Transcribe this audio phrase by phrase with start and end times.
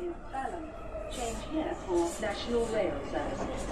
[0.00, 0.64] is Balham.
[1.10, 3.62] Change here for National Rail Services.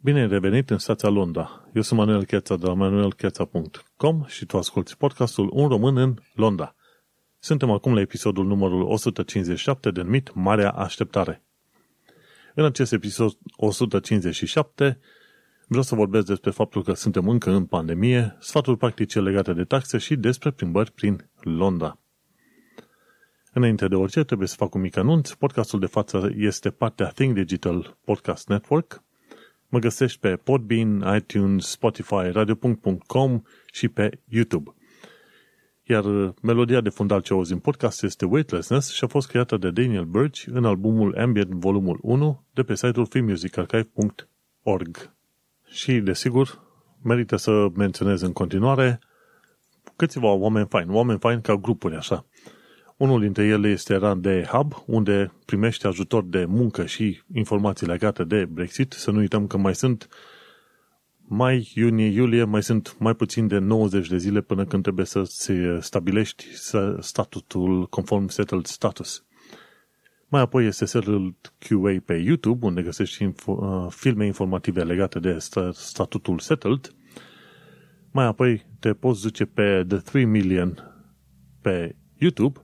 [0.00, 1.68] Bine ai revenit în stația Londra.
[1.74, 6.74] Eu sunt Manuel Cheța de la manuelcheța.com și tu asculti podcastul Un român în Londra.
[7.38, 11.42] Suntem acum la episodul numărul 157 denumit Marea Așteptare.
[12.54, 15.00] În acest episod 157
[15.66, 19.98] vreau să vorbesc despre faptul că suntem încă în pandemie, sfaturi practice legate de taxe
[19.98, 21.98] și despre plimbări prin Londra.
[23.52, 25.30] Înainte de orice, trebuie să fac un mic anunț.
[25.30, 29.02] Podcastul de față este partea Think Digital Podcast Network.
[29.68, 33.42] Mă găsești pe Podbean, iTunes, Spotify, radio.com
[33.72, 34.74] și pe YouTube.
[35.82, 39.70] Iar melodia de fundal ce auzi în podcast este Weightlessness și a fost creată de
[39.70, 45.13] Daniel Birch în albumul Ambient volumul 1 de pe site-ul freemusicarchive.org.
[45.74, 46.62] Și, desigur,
[47.02, 48.98] merită să menționez în continuare
[49.96, 52.26] câțiva oameni faini, oameni faini ca grupuri, așa.
[52.96, 58.24] Unul dintre ele este Run de Hub, unde primește ajutor de muncă și informații legate
[58.24, 58.92] de Brexit.
[58.92, 60.08] Să nu uităm că mai sunt
[61.26, 65.22] mai, iunie, iulie, mai sunt mai puțin de 90 de zile până când trebuie să
[65.22, 66.44] se stabilești
[66.98, 69.24] statutul conform settled status.
[70.34, 75.38] Mai apoi este Settled QA pe YouTube, unde găsești info, uh, filme informative legate de
[75.72, 76.94] statutul Settled.
[78.10, 80.92] Mai apoi te poți duce pe The 3 Million
[81.60, 82.60] pe YouTube,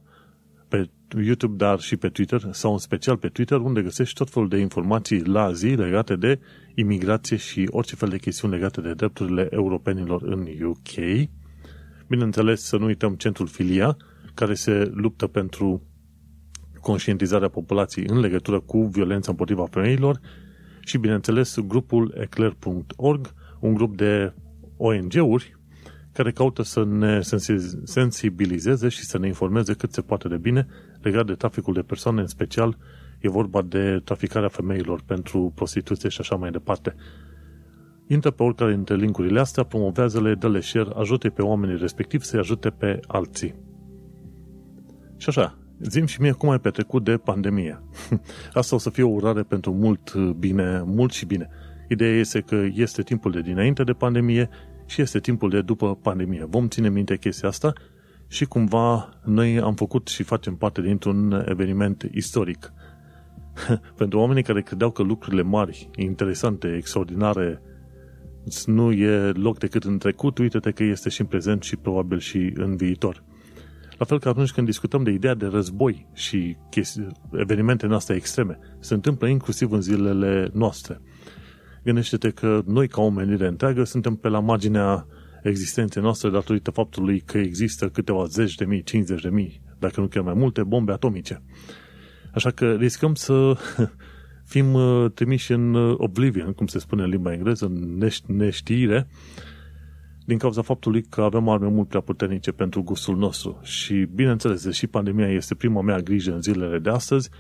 [0.69, 4.49] pe YouTube, dar și pe Twitter, sau în special pe Twitter, unde găsești tot felul
[4.49, 6.41] de informații la zi legate de
[6.75, 11.29] imigrație și orice fel de chestiuni legate de drepturile europenilor în UK.
[12.09, 13.97] Bineînțeles, să nu uităm centrul Filia,
[14.35, 15.90] care se luptă pentru
[16.81, 20.21] conștientizarea populației în legătură cu violența împotriva femeilor
[20.81, 24.33] și, bineînțeles, grupul eclair.org, un grup de
[24.77, 25.59] ONG-uri
[26.13, 27.21] care caută să ne
[27.85, 30.67] sensibilizeze și să ne informeze cât se poate de bine
[31.03, 32.79] legat de traficul de persoane, în special
[33.19, 36.95] e vorba de traficarea femeilor pentru prostituție și așa mai departe.
[38.07, 42.71] Intră pe oricare dintre linkurile astea, promovează-le, dă-le share, ajută pe oamenii respectivi să-i ajute
[42.71, 43.55] pe alții.
[45.17, 47.83] Și așa, Zim și mie cum ai petrecut de pandemie.
[48.53, 51.49] Asta o să fie o urare pentru mult bine, mult și bine.
[51.89, 54.49] Ideea este că este timpul de dinainte de pandemie
[54.87, 56.45] și este timpul de după pandemie.
[56.49, 57.73] Vom ține minte chestia asta
[58.29, 62.73] și cumva noi am făcut și facem parte dintr-un eveniment istoric.
[63.97, 67.63] pentru oamenii care credeau că lucrurile mari, interesante, extraordinare,
[68.65, 72.53] nu e loc decât în trecut, uite-te că este și în prezent și probabil și
[72.55, 73.25] în viitor.
[74.01, 76.57] La fel ca atunci când discutăm de ideea de război și
[77.33, 81.01] evenimente noastre extreme, se întâmplă inclusiv în zilele noastre.
[81.85, 85.07] Gândește-te că noi, ca omenire întreagă, suntem pe la marginea
[85.43, 90.07] existenței noastre datorită faptului că există câteva zeci de mii, 50 de mii, dacă nu
[90.07, 91.43] chiar mai multe, bombe atomice.
[92.35, 93.57] Așa că riscăm să
[94.53, 99.09] fim uh, trimiși în uh, oblivion, cum se spune în limba engleză, în neștiire,
[100.31, 103.59] din cauza faptului că avem arme mult prea puternice pentru gustul nostru.
[103.63, 107.31] Și, bineînțeles, deși pandemia este prima mea grijă în zilele de astăzi,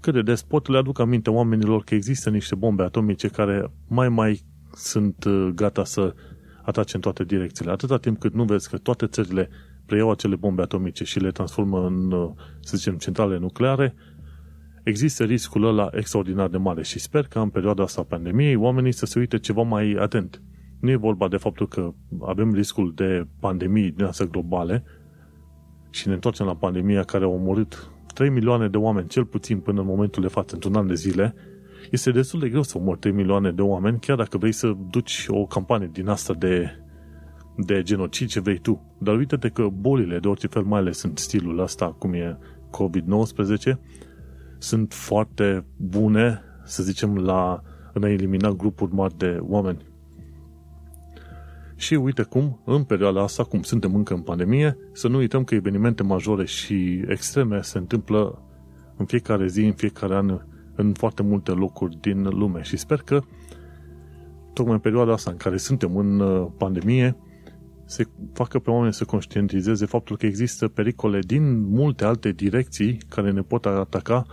[0.00, 4.08] cât de des pot le aduc aminte oamenilor că există niște bombe atomice care mai
[4.08, 4.40] mai
[4.72, 6.14] sunt uh, gata să
[6.62, 7.70] atace în toate direcțiile.
[7.70, 9.48] Atâta timp cât nu vezi că toate țările
[9.86, 12.30] preiau acele bombe atomice și le transformă în, uh,
[12.60, 13.94] să zicem, centrale nucleare,
[14.82, 18.92] există riscul ăla extraordinar de mare și sper că în perioada asta a pandemiei oamenii
[18.92, 20.42] să se uite ceva mai atent
[20.84, 24.84] nu e vorba de faptul că avem riscul de pandemii din astea globale
[25.90, 29.80] și ne întoarcem la pandemia care a omorât 3 milioane de oameni, cel puțin până
[29.80, 31.34] în momentul de față, într-un an de zile,
[31.90, 35.26] este destul de greu să omori 3 milioane de oameni, chiar dacă vrei să duci
[35.28, 36.70] o campanie din asta de,
[37.56, 38.96] de genocid ce vrei tu.
[38.98, 42.38] Dar uite-te că bolile de orice fel, mai ales în stilul ăsta, cum e
[42.70, 43.72] COVID-19,
[44.58, 47.62] sunt foarte bune, să zicem, la
[47.92, 49.92] în a elimina grupuri mari de oameni.
[51.84, 55.54] Și uite cum, în perioada asta, cum suntem încă în pandemie, să nu uităm că
[55.54, 58.42] evenimente majore și extreme se întâmplă
[58.96, 60.40] în fiecare zi, în fiecare an,
[60.74, 62.62] în foarte multe locuri din lume.
[62.62, 63.20] Și sper că,
[64.52, 67.16] tocmai în perioada asta în care suntem în uh, pandemie,
[67.84, 73.30] se facă pe oameni să conștientizeze faptul că există pericole din multe alte direcții care
[73.30, 74.26] ne pot ataca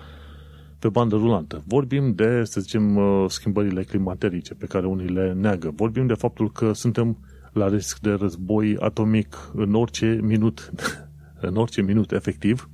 [0.80, 1.63] pe bandă rulantă.
[1.65, 5.71] Vorbim de, să zicem, uh, schimbările climaterice pe care unii le neagă.
[5.75, 7.18] Vorbim de faptul că suntem
[7.53, 10.71] la risc de război atomic în orice minut,
[11.48, 12.69] în orice minut efectiv.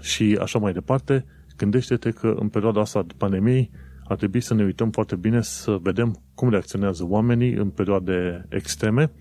[0.00, 1.24] Și așa mai departe,
[1.56, 3.70] gândește-te că în perioada asta de pandemiei
[4.04, 9.12] ar trebui să ne uităm foarte bine să vedem cum reacționează oamenii în perioade extreme,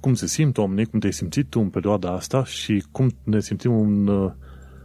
[0.00, 3.72] cum se simt oamenii, cum te-ai simțit tu în perioada asta și cum ne simțim
[3.72, 4.32] în uh,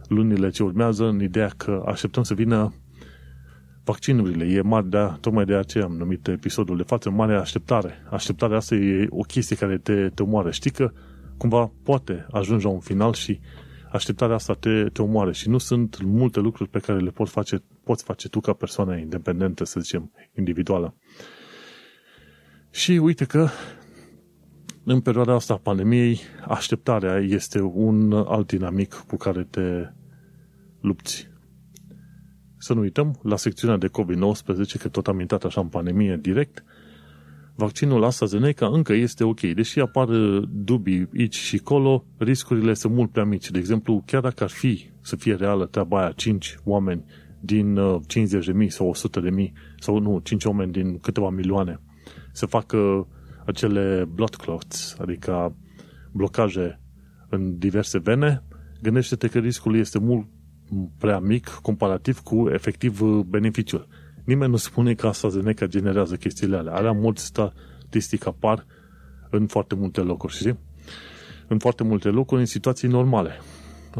[0.08, 2.72] lunile ce urmează în ideea că așteptăm să vină
[3.88, 4.44] vaccinurile.
[4.44, 8.06] E mare, de, tocmai de aceea am numit episodul de față, mare așteptare.
[8.10, 10.50] Așteptarea asta e o chestie care te, te omoară.
[10.50, 10.92] Știi că
[11.36, 13.40] cumva poate ajunge la un final și
[13.92, 17.62] așteptarea asta te, te omoară și nu sunt multe lucruri pe care le poți face,
[17.84, 20.94] poți face tu ca persoană independentă, să zicem, individuală.
[22.70, 23.48] Și uite că
[24.84, 29.90] în perioada asta a pandemiei, așteptarea este un alt dinamic cu care te
[30.80, 31.27] lupți.
[32.58, 36.64] Să nu uităm, la secțiunea de COVID-19, că tot am intrat așa în pandemie direct,
[37.54, 39.40] vaccinul AstraZeneca încă este ok.
[39.40, 40.08] Deși apar
[40.50, 43.50] dubii aici și colo, riscurile sunt mult prea mici.
[43.50, 47.04] De exemplu, chiar dacă ar fi să fie reală treaba aia, 5 oameni
[47.40, 51.80] din 50 de mii sau 100 de mii, sau nu, 5 oameni din câteva milioane,
[52.32, 53.08] să facă
[53.46, 55.56] acele blood clots, adică
[56.12, 56.80] blocaje
[57.28, 58.44] în diverse vene,
[58.82, 60.26] gândește-te că riscul este mult
[60.98, 63.86] prea mic comparativ cu efectiv beneficiul.
[64.24, 66.74] Nimeni nu spune că AstraZeneca generează chestiile alea.
[66.74, 68.66] Alea mulți statistic apar
[69.30, 70.58] în foarte multe locuri, știi?
[71.48, 73.30] În foarte multe locuri, în situații normale.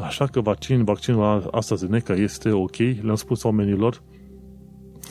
[0.01, 4.03] Așa că vaccin, vaccinul AstraZeneca este ok, le-am spus oamenilor,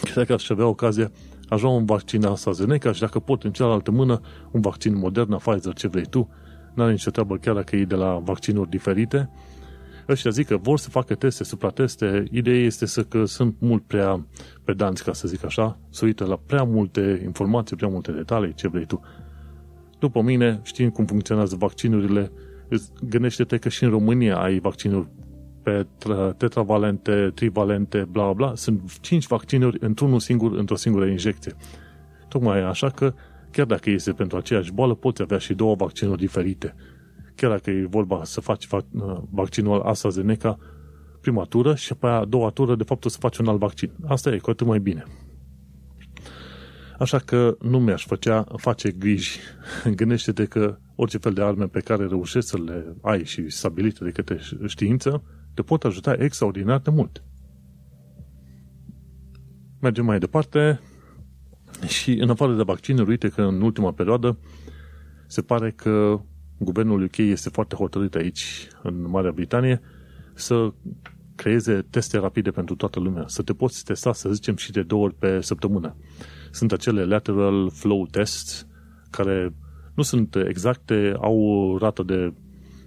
[0.02, 1.12] că dacă aș avea ocazia,
[1.50, 4.22] aș lua un vaccin AstraZeneca și dacă pot în cealaltă mână
[4.52, 6.30] un vaccin Moderna, Pfizer, ce vrei tu,
[6.74, 9.30] n-are nicio treabă chiar dacă e de la vaccinuri diferite,
[10.10, 14.26] ăștia zic că vor să facă teste, suprateste, ideea este să că sunt mult prea
[14.64, 18.68] pedanți, ca să zic așa, să uită la prea multe informații, prea multe detalii, ce
[18.68, 19.02] vrei tu.
[20.00, 22.32] După mine, știind cum funcționează vaccinurile,
[23.10, 25.08] gândește-te că și în România ai vaccinuri
[25.64, 25.88] pe
[26.38, 31.54] tetravalente, trivalente, bla bla, sunt 5 vaccinuri într-unul singur, într-o singură injecție.
[32.28, 33.14] Tocmai așa că,
[33.52, 36.76] chiar dacă este pentru aceeași boală, poți avea și două vaccinuri diferite
[37.38, 38.68] chiar dacă e vorba să faci
[39.30, 40.58] vaccinul AstraZeneca
[41.22, 43.92] prima tură și pe a doua tură, de fapt, o să faci un alt vaccin.
[44.06, 45.04] Asta e cu atât mai bine.
[47.00, 49.40] Așa că nu mi-aș făcea, face griji.
[49.96, 54.10] Gândește-te că orice fel de arme pe care reușești să le ai și stabilite de
[54.12, 55.24] către știință,
[55.54, 57.24] te pot ajuta extraordinar de mult.
[59.80, 60.80] Mergem mai departe
[61.88, 64.40] și în afară de vaccinuri, uite că în ultima perioadă
[65.28, 66.22] se pare că
[66.58, 69.82] guvernul UK este foarte hotărât aici, în Marea Britanie,
[70.34, 70.74] să
[71.36, 75.04] creeze teste rapide pentru toată lumea, să te poți testa, să zicem, și de două
[75.04, 75.96] ori pe săptămână.
[76.52, 78.68] Sunt acele lateral flow tests,
[79.10, 79.54] care
[79.96, 82.34] nu sunt exacte, au o rată de,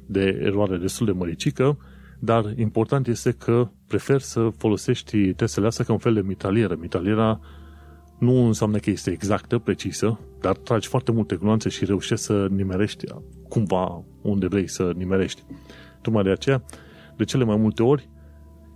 [0.06, 1.78] de eroare destul de măricică,
[2.18, 6.76] dar important este că prefer să folosești testele astea ca un fel de mitralieră.
[6.80, 7.40] Mitraliera
[8.20, 13.04] nu înseamnă că este exactă, precisă, dar tragi foarte multe gloanțe și reușești să nimerești
[13.48, 15.42] cumva unde vrei să nimerești.
[16.02, 16.62] Tocmai de aceea,
[17.16, 18.08] de cele mai multe ori,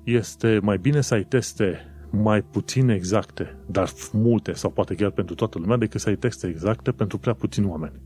[0.05, 1.79] este mai bine să ai teste
[2.11, 6.47] mai puțin exacte, dar multe, sau poate chiar pentru toată lumea, decât să ai teste
[6.47, 8.01] exacte pentru prea puțini oameni.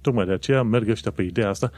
[0.00, 1.70] Tocmai de aceea merg ăștia pe ideea asta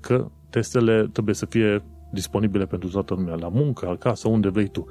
[0.00, 4.86] că testele trebuie să fie disponibile pentru toată lumea, la muncă, acasă, unde vrei tu.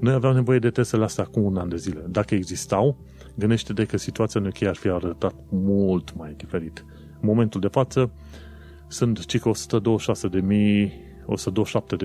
[0.00, 2.04] Noi aveam nevoie de testele astea acum un an de zile.
[2.08, 2.98] Dacă existau,
[3.34, 6.84] gândește-te că situația în UK ar fi arătat mult mai diferit.
[7.20, 8.10] În momentul de față
[8.88, 9.56] sunt circa 126.000,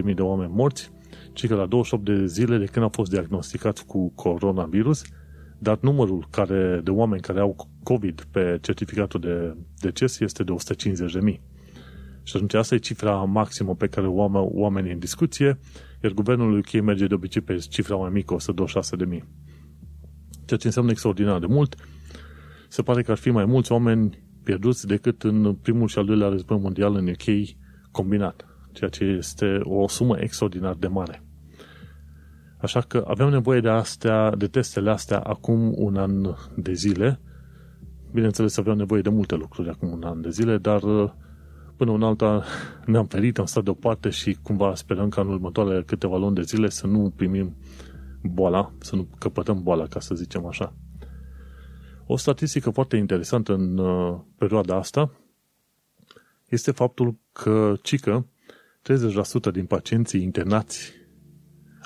[0.08, 0.92] 127.000 de oameni morți,
[1.34, 5.04] circa la 28 de zile de când au fost diagnosticați cu coronavirus,
[5.60, 10.54] dar numărul care, de oameni care au COVID pe certificatul de deces este de
[11.32, 11.40] 150.000.
[12.24, 15.60] Și atunci asta e cifra maximă pe care o oamenii în discuție,
[16.04, 19.24] iar guvernul UK merge de obicei pe cifra mai mică, 126.000.
[20.46, 21.76] Ceea ce înseamnă extraordinar de mult.
[22.68, 26.28] Se pare că ar fi mai mulți oameni pierduți decât în primul și al doilea
[26.28, 27.48] război mondial în UK
[27.92, 31.24] combinat, ceea ce este o sumă extraordinar de mare.
[32.58, 37.20] Așa că avem nevoie de astea, de testele astea acum un an de zile.
[38.14, 40.82] Bineînțeles, aveam nevoie de multe lucruri acum un an de zile, dar
[41.84, 42.44] până un alta
[42.86, 46.70] ne-am ferit, am stat deoparte și cumva sperăm ca în următoarele câteva luni de zile
[46.70, 47.56] să nu primim
[48.22, 50.74] boala, să nu căpătăm boala, ca să zicem așa.
[52.06, 55.12] O statistică foarte interesantă în uh, perioada asta
[56.50, 58.28] este faptul că cică
[59.50, 60.92] 30% din pacienții internați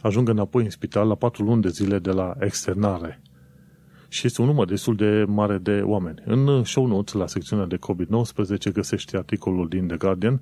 [0.01, 3.22] ajung înapoi în spital la 4 luni de zile de la externare.
[4.08, 6.22] Și este un număr destul de mare de oameni.
[6.26, 10.42] În show notes, la secțiunea de COVID-19, găsești articolul din The Guardian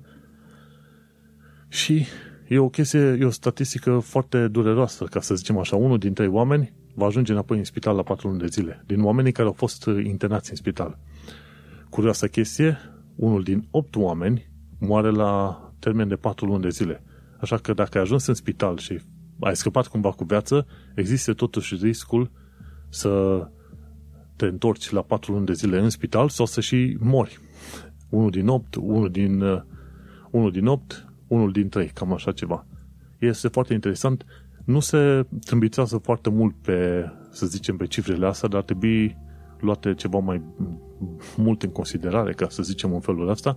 [1.68, 2.06] și
[2.48, 5.76] e o chestie, e o statistică foarte dureroasă, ca să zicem așa.
[5.76, 9.02] Unul din trei oameni va ajunge înapoi în spital la 4 luni de zile, din
[9.02, 10.98] oamenii care au fost internați în spital.
[11.88, 12.78] Curioasă chestie,
[13.14, 17.02] unul din 8 oameni moare la termen de 4 luni de zile.
[17.40, 19.00] Așa că dacă ai ajuns în spital și
[19.40, 22.30] ai scăpat cumva cu viață, există totuși riscul
[22.88, 23.46] să
[24.36, 27.38] te întorci la 4 luni de zile în spital sau să și mori.
[28.08, 29.62] Unul din 8, unul din, uh,
[30.30, 32.66] unul din 8, unul din 3, cam așa ceva.
[33.18, 34.24] Este foarte interesant.
[34.64, 39.16] Nu se trâmbițează foarte mult pe, să zicem, pe cifrele astea, dar ar trebui
[39.60, 40.42] luate ceva mai
[41.36, 43.56] mult în considerare, ca să zicem în felul ăsta,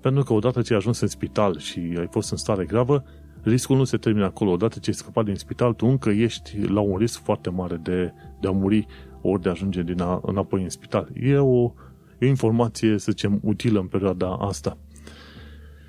[0.00, 3.04] pentru că odată ce ai ajuns în spital și ai fost în stare gravă,
[3.42, 4.50] riscul nu se termină acolo.
[4.50, 8.12] Odată ce ai scăpat din spital, tu încă ești la un risc foarte mare de,
[8.40, 8.86] de a muri
[9.22, 11.08] ori de a ajunge din a, înapoi în spital.
[11.14, 11.72] E o,
[12.18, 14.78] e o informație, să zicem, utilă în perioada asta.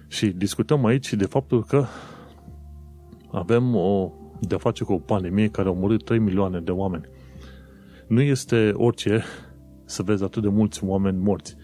[0.08, 1.86] Și discutăm aici de faptul că
[3.32, 7.06] avem o, de a face cu o pandemie care a omorât 3 milioane de oameni.
[8.08, 9.24] Nu este orice
[9.86, 11.56] să vezi atât de mulți oameni morți.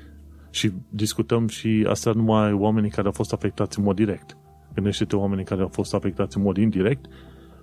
[0.49, 4.37] Și discutăm și asta numai oamenii care au fost afectați în mod direct.
[4.73, 7.05] Gândește-te oamenii care au fost afectați în mod indirect,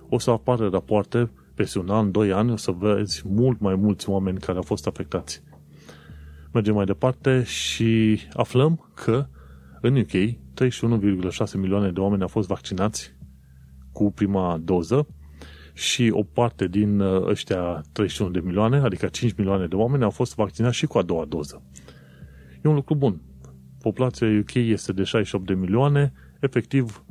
[0.09, 4.09] o să apară rapoarte peste un an, doi ani, o să vezi mult mai mulți
[4.09, 5.43] oameni care au fost afectați.
[6.53, 9.27] Mergem mai departe și aflăm că
[9.81, 13.15] în UK 31,6 milioane de oameni au fost vaccinați
[13.91, 15.07] cu prima doză
[15.73, 20.09] și o parte din uh, ăștia 31 de milioane, adică 5 milioane de oameni, au
[20.09, 21.63] fost vaccinați și cu a doua doză.
[22.63, 23.21] E un lucru bun.
[23.81, 27.03] Populația UK este de 68 de milioane, efectiv,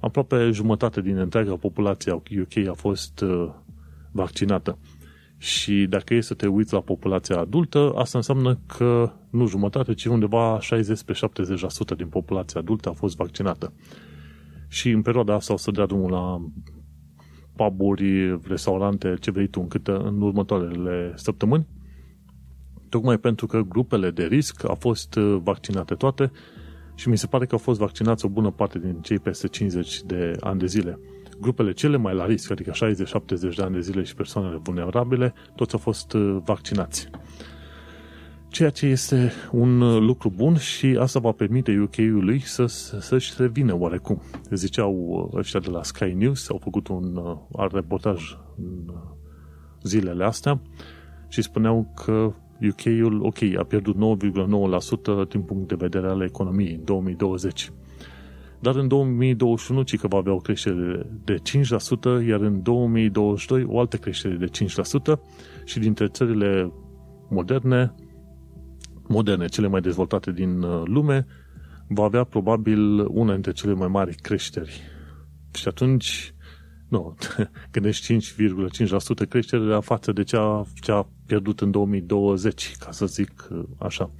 [0.00, 3.50] aproape jumătate din întreaga populație a UK a fost uh,
[4.12, 4.78] vaccinată.
[5.38, 10.04] Și dacă e să te uiți la populația adultă, asta înseamnă că nu jumătate, ci
[10.04, 13.72] undeva 60-70% din populația adultă a fost vaccinată.
[14.68, 16.50] Și în perioada asta o să dea drumul la
[17.56, 21.66] puburi, restaurante, ce vrei tu în, câte, în următoarele săptămâni,
[22.88, 26.30] tocmai pentru că grupele de risc au fost uh, vaccinate toate
[26.94, 30.02] și mi se pare că au fost vaccinați o bună parte din cei peste 50
[30.02, 30.98] de ani de zile.
[31.42, 32.74] Grupele cele mai la risc, adică 60-70
[33.56, 37.08] de ani de zile și persoanele vulnerabile, toți au fost uh, vaccinați.
[38.48, 42.66] Ceea ce este un uh, lucru bun și asta va permite UK-ului să,
[43.00, 44.22] să-și revină oarecum.
[44.50, 48.94] Ziceau ăștia de la Sky News, au făcut un uh, reportaj în
[49.82, 50.60] zilele astea
[51.28, 52.32] și spuneau că
[52.68, 53.96] UK-ul, ok, a pierdut
[55.24, 57.72] 9,9% din punct de vedere al economiei în 2020.
[58.62, 63.78] Dar în 2021 ci că va avea o creștere de 5%, iar în 2022 o
[63.78, 65.20] altă creștere de 5%
[65.64, 66.72] și dintre țările
[67.28, 67.94] moderne,
[69.08, 71.26] moderne, cele mai dezvoltate din uh, lume,
[71.88, 74.80] va avea probabil una dintre cele mai mari creșteri.
[75.54, 76.34] Și atunci,
[76.88, 77.16] nu,
[77.72, 78.16] gândești
[79.24, 84.10] 5,5% creștere la față de cea, cea pierdut în 2020, ca să zic uh, așa.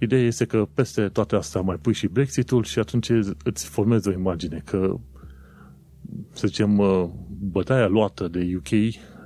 [0.00, 3.08] Ideea este că peste toate astea mai pui și Brexitul și atunci
[3.44, 4.96] îți formezi o imagine că,
[6.32, 7.08] să zicem, uh,
[7.40, 8.68] bătaia luată de UK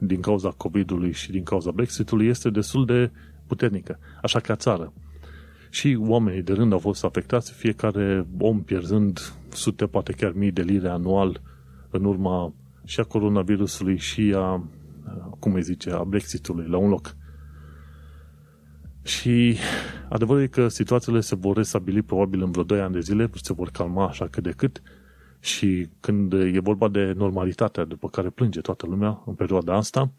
[0.01, 3.11] din cauza COVID-ului și din cauza Brexitului este destul de
[3.47, 4.93] puternică, așa ca țară.
[5.71, 10.63] Și oamenii de rând au fost afectați, fiecare om pierzând sute, poate chiar mii de
[10.63, 11.41] lire anual
[11.91, 14.65] în urma și a coronavirusului și a
[15.39, 17.17] cum îi zice, a Brexitului la un loc.
[19.11, 19.57] Și
[20.09, 23.53] adevărul e că situațiile se vor restabili probabil în vreo 2 ani de zile, se
[23.53, 24.83] vor calma așa cât de cât
[25.41, 30.13] și când e vorba de normalitatea după care plânge toată lumea în perioada asta,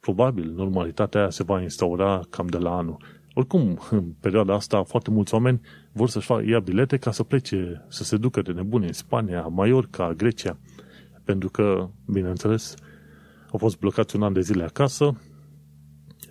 [0.00, 2.96] probabil normalitatea aia se va instaura cam de la anul.
[3.34, 5.60] Oricum, în perioada asta, foarte mulți oameni
[5.92, 9.42] vor să-și facă, ia bilete ca să plece, să se ducă de nebune în Spania,
[9.42, 10.58] Mallorca, Grecia,
[11.24, 12.74] pentru că, bineînțeles,
[13.50, 15.16] au fost blocați un an de zile acasă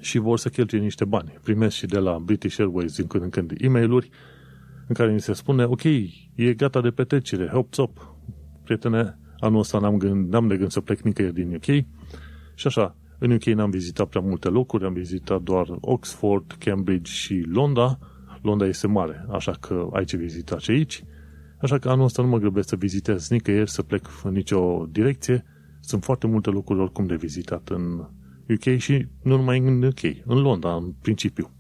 [0.02, 1.40] și vor să cheltuie niște bani.
[1.44, 4.10] Primesc și de la British Airways din când în când e mail
[4.88, 8.16] în care ni se spune, ok, e gata de petrecere, hop up,
[8.64, 11.86] prietene, anul ăsta n-am, gând, n-am de gând să plec nicăieri din UK
[12.56, 17.46] și așa, în UK n-am vizitat prea multe locuri, am vizitat doar Oxford, Cambridge și
[17.48, 18.00] Londra.
[18.42, 21.04] Londra este mare, așa că ai ce vizita și aici.
[21.62, 25.46] Așa că anul ăsta nu mă grăbesc să vizitez nicăieri, să plec în nicio direcție,
[25.80, 28.08] sunt foarte multe lucruri oricum de vizitat în
[28.54, 31.52] UK și nu numai în UK, în Londra, în principiu.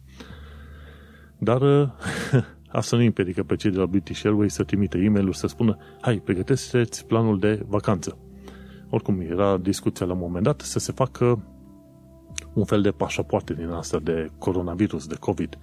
[1.38, 1.62] Dar
[2.80, 5.78] asta nu împiedică pe cei de la British Airways să trimite e mail să spună
[6.02, 8.18] hai, pregăteți planul de vacanță.
[8.90, 11.44] Oricum, era discuția la un moment dat să se facă
[12.54, 15.58] un fel de pașapoarte din asta de coronavirus, de COVID.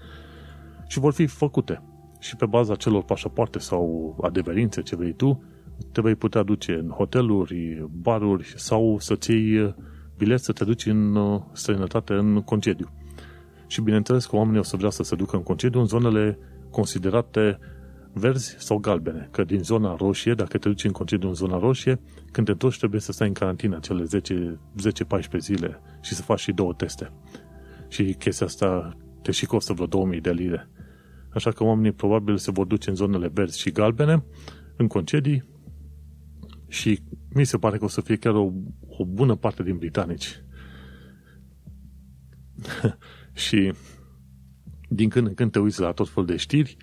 [0.87, 1.83] Și vor fi făcute.
[2.21, 5.43] Și pe baza celor pașapoarte sau adeverințe ce vrei tu,
[5.93, 9.75] te vei putea duce în hoteluri, baruri sau să-ți iei
[10.19, 12.91] bilet să te duci în uh, străinătate în concediu.
[13.67, 16.39] Și bineînțeles că oamenii o să vrea să se ducă în concediu în zonele
[16.71, 17.59] considerate
[18.13, 19.29] verzi sau galbene.
[19.33, 22.01] Că din zona roșie, dacă te duci în concediu în zona roșie,
[22.33, 26.53] când te întorci trebuie să stai în carantină cele 10-14 zile și să faci și
[26.53, 27.13] două teste.
[27.89, 30.69] Și chestia asta te și costă vreo 2000 de lire.
[31.33, 34.25] Așa că oamenii probabil se vor duce în zonele verzi și galbene,
[34.77, 35.45] în concedii,
[36.69, 37.03] și
[37.35, 38.53] mi se pare că o să fie chiar o,
[38.89, 40.43] o bună parte din britanici.
[43.47, 43.73] și
[44.89, 46.77] din când în când te uiți la tot fel de știri,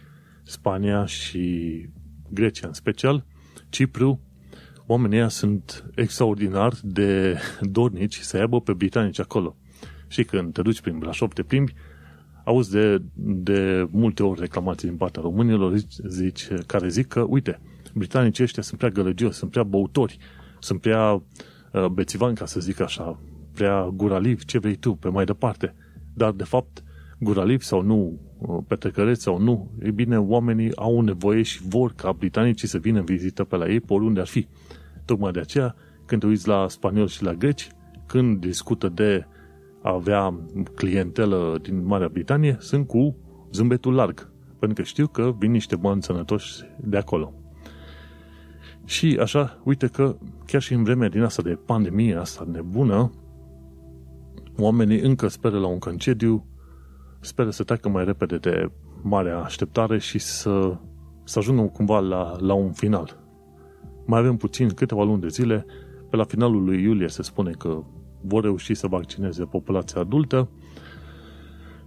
[0.44, 1.86] Spania și
[2.30, 3.26] Grecia în special,
[3.70, 4.20] Cipru,
[4.86, 9.58] oamenii ăia sunt extraordinar de dornici să aibă pe britanici acolo.
[10.08, 11.74] Și când te duci prin Brașov, te plimbi,
[12.44, 17.60] auzi de, de multe ori reclamații din partea românilor zici, zici, care zic că, uite,
[17.96, 20.18] britanicii ăștia sunt prea gălăgioși, sunt prea băutori,
[20.60, 23.20] sunt prea uh, bețivani, ca să zic așa,
[23.54, 25.76] prea guralivi, ce vrei tu, pe mai departe.
[26.14, 26.84] Dar, de fapt,
[27.20, 32.12] guralivi sau nu, uh, petrecăreți sau nu, e bine, oamenii au nevoie și vor ca
[32.12, 34.48] britanicii să vină în vizită pe la ei, pe oriunde ar fi.
[35.06, 35.76] Tocmai de aceea,
[36.06, 37.68] când te uiți la spanioli și la greci,
[38.06, 39.26] când discută de
[39.82, 40.40] a avea
[40.76, 43.16] clientelă din Marea Britanie, sunt cu
[43.52, 44.32] zâmbetul larg.
[44.60, 47.45] Pentru că știu că vin niște bani sănătoși de acolo.
[48.86, 50.16] Și așa, uite că
[50.46, 53.12] chiar și în vremea din asta de pandemie asta nebună,
[54.58, 56.46] oamenii încă speră la un concediu,
[57.20, 60.78] speră să treacă mai repede de marea așteptare și să,
[61.24, 63.24] să ajungă cumva la, la un final.
[64.06, 65.66] Mai avem puțin, câteva luni de zile,
[66.10, 67.84] pe la finalul lui iulie se spune că
[68.22, 70.50] vor reuși să vaccineze populația adultă.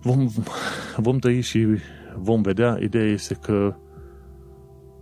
[0.02, 0.28] Vom,
[0.96, 1.66] vom tăi și
[2.16, 2.78] vom vedea.
[2.80, 3.74] Ideea este că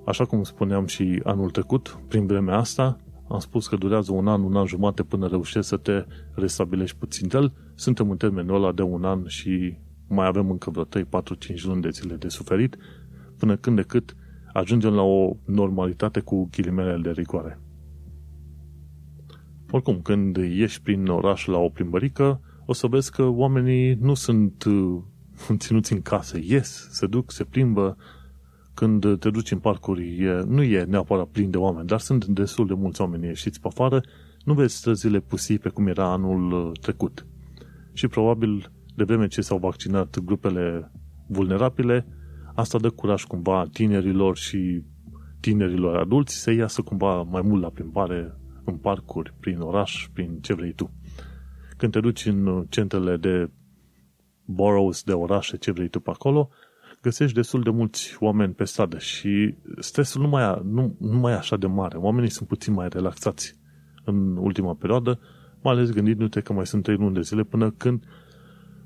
[0.06, 4.42] Așa cum spuneam și anul trecut, prin vremea asta, am spus că durează un an,
[4.42, 7.52] un an jumate până reușești să te restabilești puțin el.
[7.74, 9.76] Suntem în termenul ăla de un an și
[10.08, 12.76] mai avem încă vreo 3, 4, 5 luni de zile de suferit,
[13.38, 14.16] până când de cât
[14.52, 17.60] ajungem la o normalitate cu ghilimele de rigoare.
[19.70, 24.64] Oricum, când ieși prin oraș la o plimbărică, o să vezi că oamenii nu sunt
[24.64, 25.02] uh,
[25.58, 26.38] ținuți în casă.
[26.40, 27.96] Ies, se duc, se plimbă,
[28.76, 32.66] când te duci în parcuri, e, nu e neapărat plin de oameni, dar sunt destul
[32.66, 34.00] de mulți oameni ieșiți pe afară,
[34.44, 37.26] nu vezi străzile pusipe cum era anul uh, trecut.
[37.92, 40.92] Și probabil, de vreme ce s-au vaccinat grupele
[41.26, 42.06] vulnerabile,
[42.54, 44.82] asta dă curaj cumva tinerilor și
[45.40, 50.54] tinerilor adulți să iasă cumva mai mult la plimbare în parcuri, prin oraș, prin ce
[50.54, 50.90] vrei tu.
[51.76, 53.50] Când te duci în centrele de
[54.44, 56.50] boroughs, de orașe, ce vrei tu pe acolo,
[57.06, 61.36] găsești destul de mulți oameni pe stradă și stresul nu mai, nu, nu mai e
[61.36, 61.96] așa de mare.
[61.96, 63.54] Oamenii sunt puțin mai relaxați
[64.04, 65.20] în ultima perioadă,
[65.62, 68.04] mai ales gândindu-te că mai sunt 3 luni de zile până când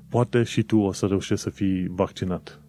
[0.09, 2.61] poate și tu o să reușești să fii vaccinat.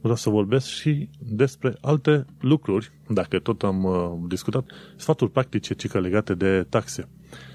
[0.00, 3.94] Vreau să vorbesc și despre alte lucruri, dacă tot am uh,
[4.28, 4.64] discutat,
[4.96, 7.08] sfaturi practice, cică legate de taxe.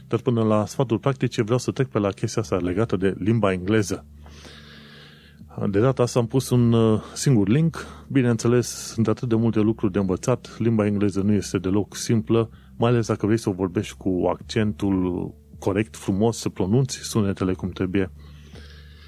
[0.07, 3.51] Dar până la sfaturi practice vreau să trec pe la chestia asta legată de limba
[3.51, 4.05] engleză.
[5.65, 7.85] De data asta am pus un uh, singur link.
[8.07, 10.55] Bineînțeles, sunt atât de multe lucruri de învățat.
[10.59, 15.33] Limba engleză nu este deloc simplă, mai ales dacă vrei să o vorbești cu accentul
[15.59, 18.11] corect, frumos, să pronunți sunetele cum trebuie.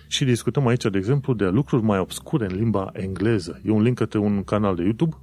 [0.07, 3.61] Și discutăm aici, de exemplu, de lucruri mai obscure în limba engleză.
[3.65, 5.15] E un link către un canal de YouTube,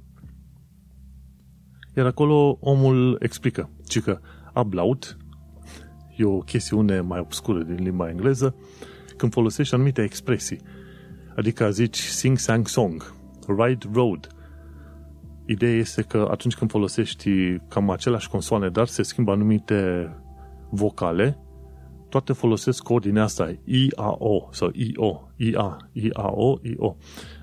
[1.95, 4.19] iar acolo omul explică, ci că
[4.53, 5.17] ablaut
[6.17, 8.55] e o chestiune mai obscură din limba engleză,
[9.17, 10.59] când folosești anumite expresii.
[11.37, 13.13] Adică zici sing, sang, song,
[13.47, 14.27] ride, road.
[15.45, 20.09] Ideea este că atunci când folosești cam aceleași consoane, dar se schimbă anumite
[20.69, 21.39] vocale,
[22.09, 26.95] toate folosesc ordinea asta, I-A-O sau I-O, I-A, I-A-O, I-O.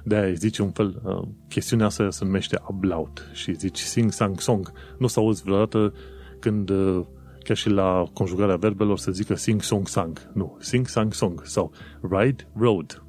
[0.04, 4.72] De-aia zice un fel, uh, chestiunea asta se numește ablaut și zici sing, sang, song.
[4.98, 5.94] Nu s auzi vreodată
[6.40, 7.04] când uh,
[7.42, 10.30] chiar și la conjugarea verbelor să zică sing, song, sang.
[10.32, 11.72] Nu, sing, sang, song sau
[12.10, 13.03] ride, road.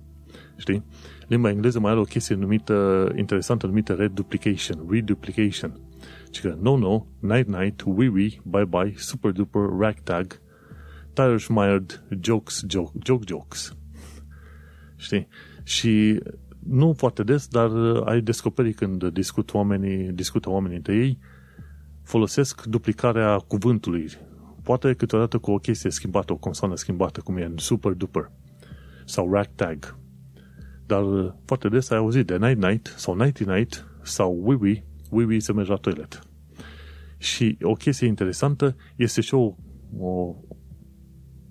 [0.57, 0.83] Știi?
[1.27, 5.79] Limba engleză mai are o chestie numită, interesantă, numită reduplication, reduplication.
[6.31, 10.41] Și că no, no, night, night, wee, wee, bye, bye, super duper, ragtag,
[11.13, 13.75] tire mired, jokes, joke, joke, jokes.
[14.95, 15.27] Știi?
[15.63, 16.19] Și
[16.59, 17.71] nu foarte des, dar
[18.05, 21.19] ai descoperit când discut oamenii, discută oamenii între ei,
[22.03, 24.09] folosesc duplicarea cuvântului.
[24.63, 28.31] Poate câteodată cu o chestie schimbată, o consoană schimbată, cum e în super duper
[29.05, 29.97] sau ragtag.
[30.85, 34.85] Dar uh, foarte des ai auzit de night night sau nighty night sau wee wee,
[35.09, 36.19] wee wee să mergi la toilet.
[37.17, 39.55] Și o chestie interesantă este și o,
[39.97, 40.35] o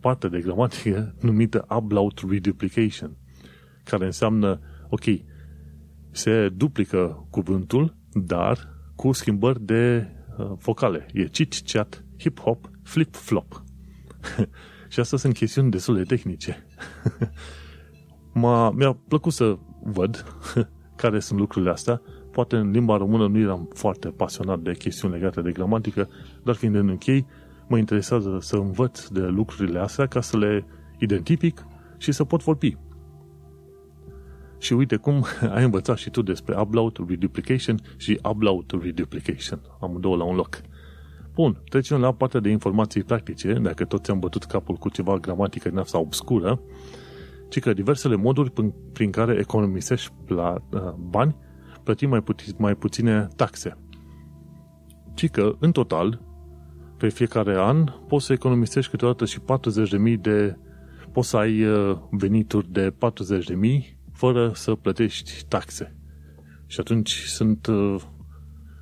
[0.01, 3.17] parte de gramatică numită ablaut reduplication,
[3.85, 5.05] care înseamnă, ok,
[6.11, 11.07] se duplică cuvântul, dar cu schimbări de uh, vocale.
[11.13, 13.65] E chit-chat, hip-hop, flip-flop.
[14.93, 16.67] și astea sunt chestiuni destul de tehnice.
[18.35, 20.25] M-a, mi-a plăcut să văd
[21.03, 22.03] care sunt lucrurile astea.
[22.31, 26.09] Poate în limba română nu eram foarte pasionat de chestiuni legate de gramatică,
[26.45, 27.27] dar fiind în închei,
[27.69, 30.65] mă interesează să învăț de lucrurile astea ca să le
[30.99, 31.67] identific
[31.99, 32.77] și să pot vorbi.
[34.59, 39.61] Și uite cum ai învățat și tu despre upload reduplication și upload reduplication.
[39.81, 40.61] Am două la un loc.
[41.35, 45.69] Bun, trecem la partea de informații practice, dacă tot ți-am bătut capul cu ceva gramatică
[45.69, 46.61] din asta obscură,
[47.55, 48.53] ci că diversele moduri
[48.93, 51.37] prin care economisești la uh, bani,
[51.83, 53.79] plătim mai, puti, mai puține taxe.
[55.15, 56.21] Ci că, în total,
[56.97, 60.57] pe fiecare an poți să economisești câteodată și 40.000 de...
[61.13, 65.97] poți să ai uh, venituri de 40.000 fără să plătești taxe.
[66.67, 68.03] Și atunci sunt, uh,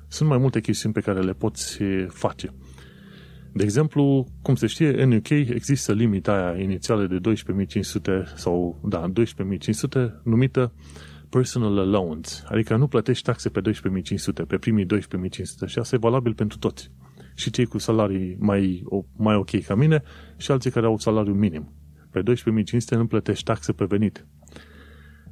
[0.07, 2.53] sunt mai multe chestiuni pe care le poți face.
[3.53, 9.11] De exemplu, cum se știe, în UK există limita aia inițială de 12.500 sau, da,
[9.11, 10.73] 12.500 numită
[11.29, 16.33] personal allowance, adică nu plătești taxe pe 12.500, pe primii 12.500 și asta e valabil
[16.33, 16.91] pentru toți.
[17.35, 18.83] Și cei cu salarii mai,
[19.17, 20.03] mai ok ca mine
[20.37, 21.73] și alții care au salariu minim.
[22.11, 24.25] Pe 12.500 nu plătești taxe pe venit.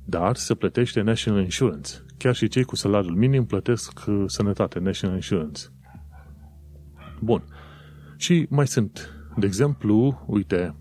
[0.06, 1.92] Dar se plătește National Insurance.
[2.18, 5.62] Chiar și cei cu salariul minim plătesc uh, sănătate, National Insurance.
[7.20, 7.44] Bun.
[8.22, 10.76] Și mai sunt, de exemplu, uite,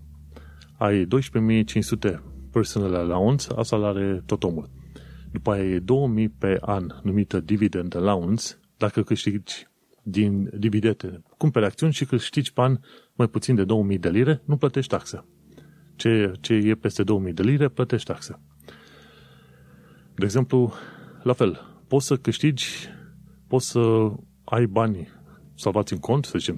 [0.77, 4.69] ai 12.500 personal allowance, asta are tot omul.
[5.31, 8.43] După aia e 2000 pe an, numită dividend allowance,
[8.77, 9.67] dacă câștigi
[10.03, 12.79] din dividende, cumperi acțiuni și câștigi pe an
[13.15, 15.25] mai puțin de 2000 de lire, nu plătești taxe.
[15.95, 18.39] Ce, ce e peste 2000 de lire, plătești taxe.
[20.15, 20.73] De exemplu,
[21.23, 22.87] la fel, poți să câștigi,
[23.47, 24.11] poți să
[24.43, 25.19] ai bani
[25.61, 26.57] salvați în cont, să zicem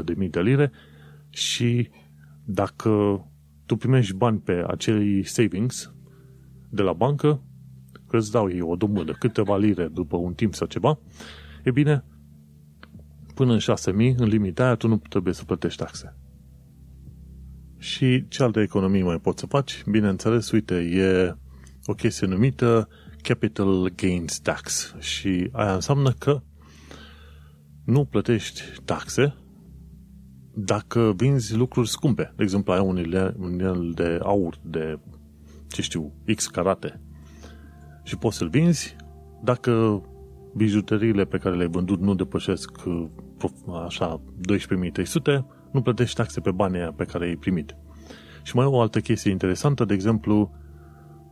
[0.00, 0.72] 50-100 de mii de lire
[1.28, 1.88] și
[2.44, 3.24] dacă
[3.66, 5.94] tu primești bani pe acei savings
[6.68, 7.42] de la bancă,
[8.08, 10.98] că îți dau ei o domână, câteva lire după un timp sau ceva,
[11.64, 12.04] e bine,
[13.34, 16.16] până în 6.000, în limita aia, tu nu trebuie să plătești taxe.
[17.78, 19.84] Și ce alte economii mai poți să faci?
[19.90, 21.36] Bineînțeles, uite, e
[21.86, 22.88] o chestie numită
[23.22, 26.42] Capital Gains Tax și aia înseamnă că
[27.86, 29.34] nu plătești taxe
[30.54, 32.32] dacă vinzi lucruri scumpe.
[32.36, 32.80] De exemplu, ai
[33.38, 34.98] un inel de aur de,
[35.68, 37.00] ce știu, X carate
[38.02, 38.96] și poți să-l vinzi
[39.42, 40.02] dacă
[40.54, 42.70] bijuteriile pe care le-ai vândut nu depășesc
[43.84, 47.76] așa 12.300, nu plătești taxe pe banii pe care ai primit.
[48.42, 50.50] Și mai e o altă chestie interesantă, de exemplu,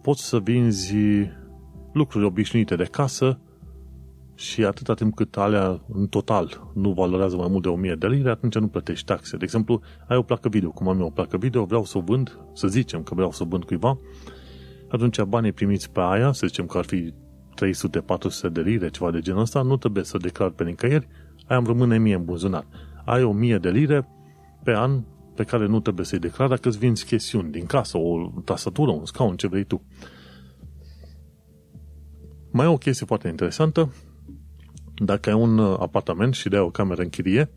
[0.02, 0.94] poți să vinzi
[1.92, 3.38] lucruri obișnuite de casă
[4.34, 8.30] și atâta timp cât alea în total nu valorează mai mult de 1000 de lire,
[8.30, 9.36] atunci nu plătești taxe.
[9.36, 12.00] De exemplu, ai o placă video, cum am eu o placă video, vreau să o
[12.00, 13.98] vând, să zicem că vreau să o vând cuiva,
[14.88, 17.14] atunci banii primiți pe aia, să zicem că ar fi
[18.48, 21.08] 300-400 de lire, ceva de genul ăsta, nu trebuie să declar pe nicăieri,
[21.46, 22.66] aia îmi rămâne mie în buzunar.
[23.04, 24.08] Ai 1000 de lire
[24.62, 25.02] pe an
[25.34, 29.04] pe care nu trebuie să-i declar dacă îți vinzi chestiuni din casă, o tastatură, un
[29.04, 29.82] scaun, ce vrei tu.
[32.50, 33.92] Mai e o chestie foarte interesantă.
[34.94, 37.50] Dacă ai un apartament și dai o cameră în chirie,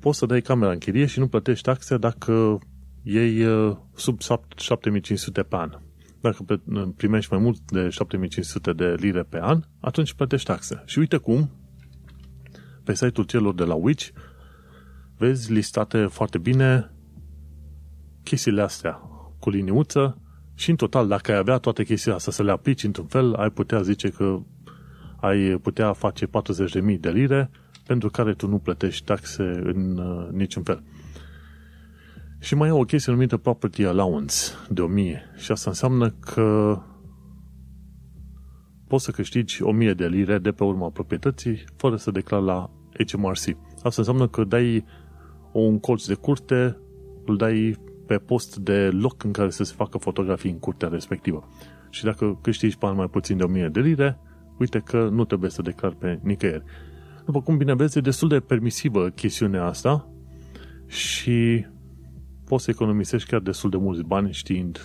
[0.00, 2.58] poți să dai camera în chirie și nu plătești taxe dacă
[3.02, 4.20] iei uh, sub
[4.56, 5.70] 7500 pe an.
[6.20, 6.44] Dacă
[6.96, 10.82] primești mai mult de 7500 de lire pe an, atunci plătești taxe.
[10.86, 11.50] Și uite cum,
[12.84, 14.08] pe site-ul celor de la Witch,
[15.16, 16.90] vezi listate foarte bine
[18.22, 18.92] chestiile astea
[19.38, 20.20] cu liniuță
[20.54, 23.50] și în total, dacă ai avea toate chestiile astea să le aplici într-un fel, ai
[23.50, 24.40] putea zice că
[25.20, 26.30] ai putea face 40.000
[27.00, 27.50] de lire
[27.86, 30.82] pentru care tu nu plătești taxe în uh, niciun fel.
[32.38, 34.34] Și mai e o chestie numită Property Allowance
[34.68, 36.78] de 1000 și asta înseamnă că
[38.86, 42.70] poți să câștigi 1000 de lire de pe urma proprietății fără să declari la
[43.10, 43.56] HMRC.
[43.74, 44.84] Asta înseamnă că dai
[45.52, 46.78] un colț de curte,
[47.24, 47.76] îl dai
[48.06, 51.48] pe post de loc în care să se facă fotografii în curtea respectivă.
[51.90, 54.18] Și dacă câștigi bani mai puțin de 1000 de lire,
[54.58, 56.64] uite că nu trebuie să declar pe nicăieri.
[57.24, 60.08] După cum bine vezi, e destul de permisivă chestiunea asta
[60.86, 61.66] și
[62.44, 64.78] poți să economisești chiar destul de mulți bani știind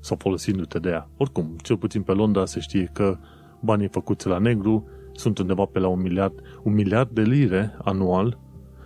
[0.00, 1.08] sau folosindu-te de ea.
[1.16, 3.18] Oricum, cel puțin pe Londra se știe că
[3.60, 8.38] banii făcuți la negru sunt undeva pe la un miliard, un miliard de lire anual,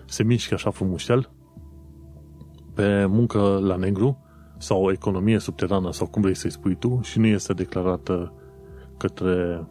[0.06, 1.30] se mișcă așa frumușel
[2.74, 4.22] pe muncă la negru
[4.58, 8.32] sau o economie subterană sau cum vrei să-i spui tu și nu este declarată
[8.96, 9.66] către uh,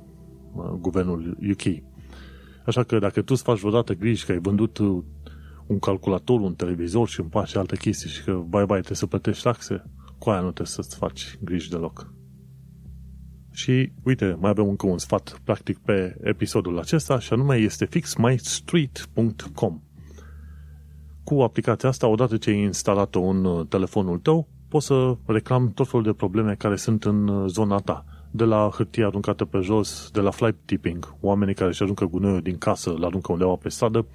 [0.80, 1.84] guvernul UK.
[2.66, 4.78] Așa că dacă tu îți faci vreodată griji că ai vândut
[5.68, 8.98] un calculator, un televizor și un pas și alte chestii și că, bai, bai, trebuie
[8.98, 9.84] să plătești taxe,
[10.18, 12.12] cu aia nu trebuie să-ți faci griji deloc.
[13.52, 19.82] Și, uite, mai avem încă un sfat practic pe episodul acesta și anume este fixmystreet.com
[21.24, 25.88] Cu aplicația asta, odată ce ai instalat-o în uh, telefonul tău, poți să reclam tot
[25.88, 28.06] felul de probleme care sunt în uh, zona ta.
[28.32, 32.42] De la hârtie aruncată pe jos, de la fly tipping, oamenii care își aruncă gunoiul
[32.42, 34.06] din casă, îl aruncă undeva pe stradă,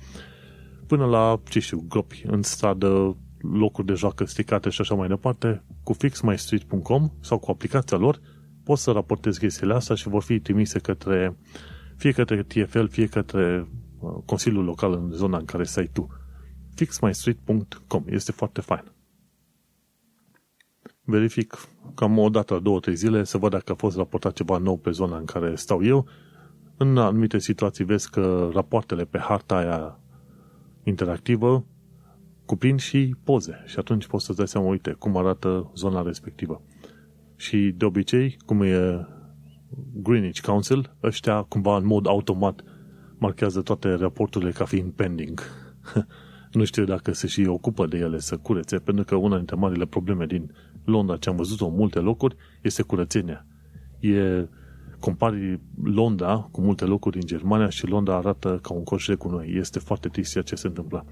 [0.86, 5.64] până la, ce știu, gropi în stradă, locuri de joacă stricate și așa mai departe,
[5.82, 8.20] cu fixmystreet.com sau cu aplicația lor,
[8.64, 11.36] poți să raportezi chestiile astea și vor fi trimise către
[11.96, 16.08] fie către TFL, fie către uh, Consiliul Local în zona în care stai tu.
[16.74, 18.92] fixmystreet.com este foarte fain.
[21.04, 24.76] Verific cam o dată, două, trei zile, să văd dacă a fost raportat ceva nou
[24.76, 26.06] pe zona în care stau eu.
[26.76, 29.98] În anumite situații vezi că rapoartele pe harta aia
[30.82, 31.66] interactivă
[32.44, 36.62] cuprind și poze și atunci poți să-ți dai seama, uite, cum arată zona respectivă.
[37.36, 39.06] Și de obicei, cum e
[39.92, 42.64] Greenwich Council, ăștia cumva în mod automat
[43.18, 45.40] marchează toate raporturile ca fiind pending.
[46.52, 49.86] nu știu dacă se și ocupă de ele să curețe, pentru că una dintre marile
[49.86, 53.46] probleme din Londra, ce am văzut-o în multe locuri, este curățenia.
[54.00, 54.48] E,
[55.00, 59.54] compari Londra cu multe locuri din Germania și Londra arată ca un coș cu noi.
[59.56, 61.04] Este foarte trist ceea ce se întâmplă.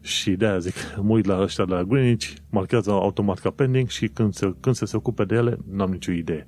[0.00, 4.08] Și de-aia zic, mă uit la ăștia de la Greenwich, marchează automat ca pending și
[4.08, 6.46] când se, când se, se ocupe de ele, n-am nicio idee.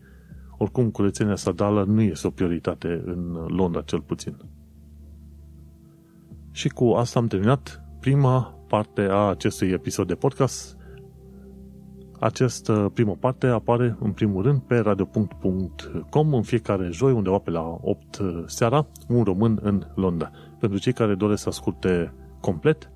[0.56, 4.36] Oricum, curățenia stradală nu este o prioritate în Londra, cel puțin.
[6.50, 10.77] Și cu asta am terminat prima parte a acestui episod de podcast.
[12.20, 17.78] Această primă parte apare în primul rând pe radio.com în fiecare joi, undeva pe la
[17.80, 20.30] 8 seara, un român în Londra.
[20.58, 22.90] Pentru cei care doresc să asculte complet,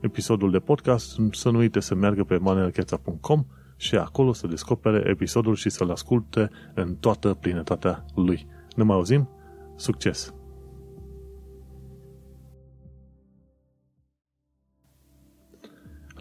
[0.00, 3.44] episodul de podcast, să nu uite să meargă pe manuelcheța.com
[3.76, 8.46] și acolo să descopere episodul și să-l asculte în toată plinătatea lui.
[8.76, 9.28] Ne mai auzim?
[9.76, 10.34] Succes!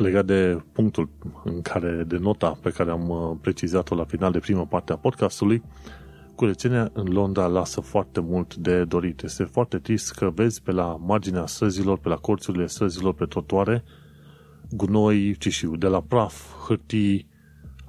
[0.01, 1.09] Legat de punctul
[1.43, 4.95] în care, de nota pe care am uh, precizat-o la final de prima parte a
[4.95, 5.63] podcastului,
[6.35, 9.23] curățenia în Londra lasă foarte mult de dorit.
[9.23, 13.83] Este foarte trist că vezi pe la marginea străzilor, pe la corțurile străzilor, pe trotuare,
[14.69, 17.27] gunoi, ce știu, de la praf, hârtii,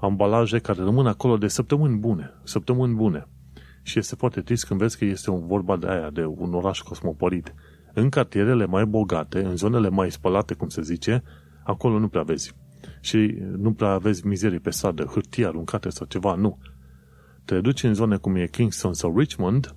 [0.01, 3.29] ambalaje care rămân acolo de săptămâni bune, săptămâni bune.
[3.83, 6.81] Și este foarte trist când vezi că este un vorba de aia, de un oraș
[6.81, 7.55] cosmopolit.
[7.95, 11.23] În cartierele mai bogate, în zonele mai spălate, cum se zice,
[11.65, 12.55] acolo nu prea vezi.
[13.01, 16.59] Și nu prea vezi mizerii pe stradă, hârtie aruncate sau ceva, nu
[17.45, 19.75] te duci în zone cum e Kingston sau Richmond,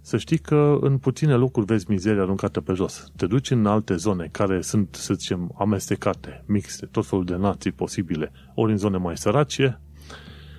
[0.00, 3.12] să știi că în puține locuri vezi mizerie aruncată pe jos.
[3.16, 7.72] Te duci în alte zone care sunt, să zicem, amestecate, mixte, tot felul de nații
[7.72, 9.80] posibile, ori în zone mai sărace,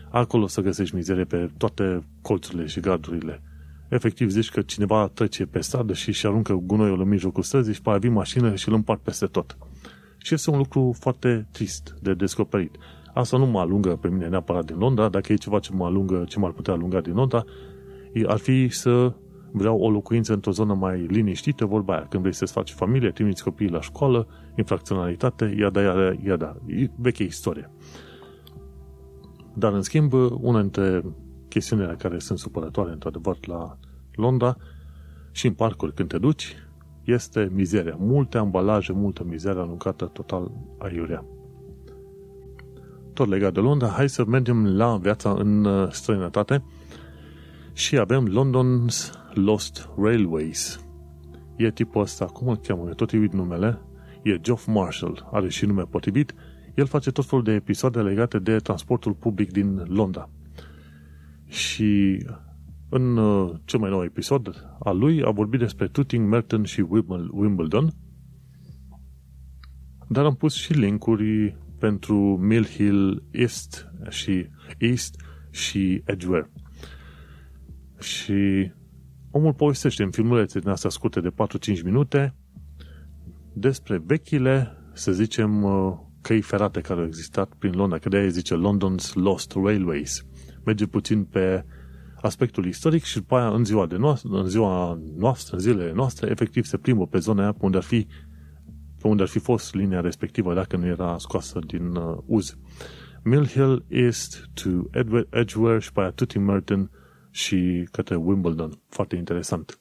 [0.09, 3.41] acolo să găsești mizerie pe toate colțurile și gardurile.
[3.89, 7.81] Efectiv zici că cineva trece pe stradă și își aruncă gunoiul în mijlocul străzii și
[7.81, 9.57] pe aia vin mașină și îl împart peste tot.
[10.23, 12.75] Și este un lucru foarte trist de descoperit.
[13.13, 16.23] Asta nu mă alungă pe mine neapărat din Londra, dacă e ceva ce mă alungă,
[16.27, 17.43] ce m-ar putea alunga din Londra,
[18.27, 19.13] ar fi să
[19.51, 23.43] vreau o locuință într-o zonă mai liniștită, vorba aia, când vrei să-ți faci familie, trimiți
[23.43, 27.71] copiii la școală, infracționalitate, iada, iada, iada, e veche istorie.
[29.53, 31.03] Dar, în schimb, una dintre
[31.47, 33.77] chestiunile care sunt supărătoare, într-adevăr, la
[34.11, 34.57] Londra
[35.31, 36.55] și în parcuri când te duci,
[37.03, 37.95] este mizeria.
[37.99, 41.25] Multe ambalaje, multă mizerie aruncată total aiurea
[43.13, 46.63] tot legat de Londra, hai să mergem la viața în uh, străinătate
[47.73, 50.85] și avem London's Lost Railways.
[51.55, 52.89] E tipul ăsta, cum îl cheamă?
[52.89, 53.81] E tot uit numele.
[54.21, 56.33] E Geoff Marshall, are și nume potrivit.
[56.73, 60.29] El face tot felul de episoade legate de transportul public din Londra.
[61.47, 62.17] Și
[62.95, 66.85] în uh, cel mai nou episod al lui a vorbit despre Tooting, Merton și
[67.31, 67.93] Wimbledon,
[70.07, 75.15] dar am pus și linkuri pentru Mill Hill East și East
[75.49, 76.51] și Edgware.
[77.99, 78.71] Și
[79.31, 81.29] omul povestește în filmulețe din astea scurte de
[81.77, 82.35] 4-5 minute
[83.53, 88.55] despre vechile, să zicem, uh, căi ferate care au existat prin Londra, că de-aia zice
[88.55, 90.25] London's Lost Railways.
[90.65, 91.65] Merge puțin pe
[92.27, 96.29] aspectul istoric și după aia în ziua, de noastră, în ziua noastră, în zilele noastre,
[96.29, 98.07] efectiv se plimbă pe zona aia unde ar fi
[99.03, 102.57] pe unde ar fi fost linia respectivă dacă nu era scoasă din uh, uz.
[103.23, 104.69] Mill Hill East to
[105.29, 106.89] Edgware și pe aia Tutti Merton
[107.29, 108.79] și către Wimbledon.
[108.89, 109.79] Foarte interesant.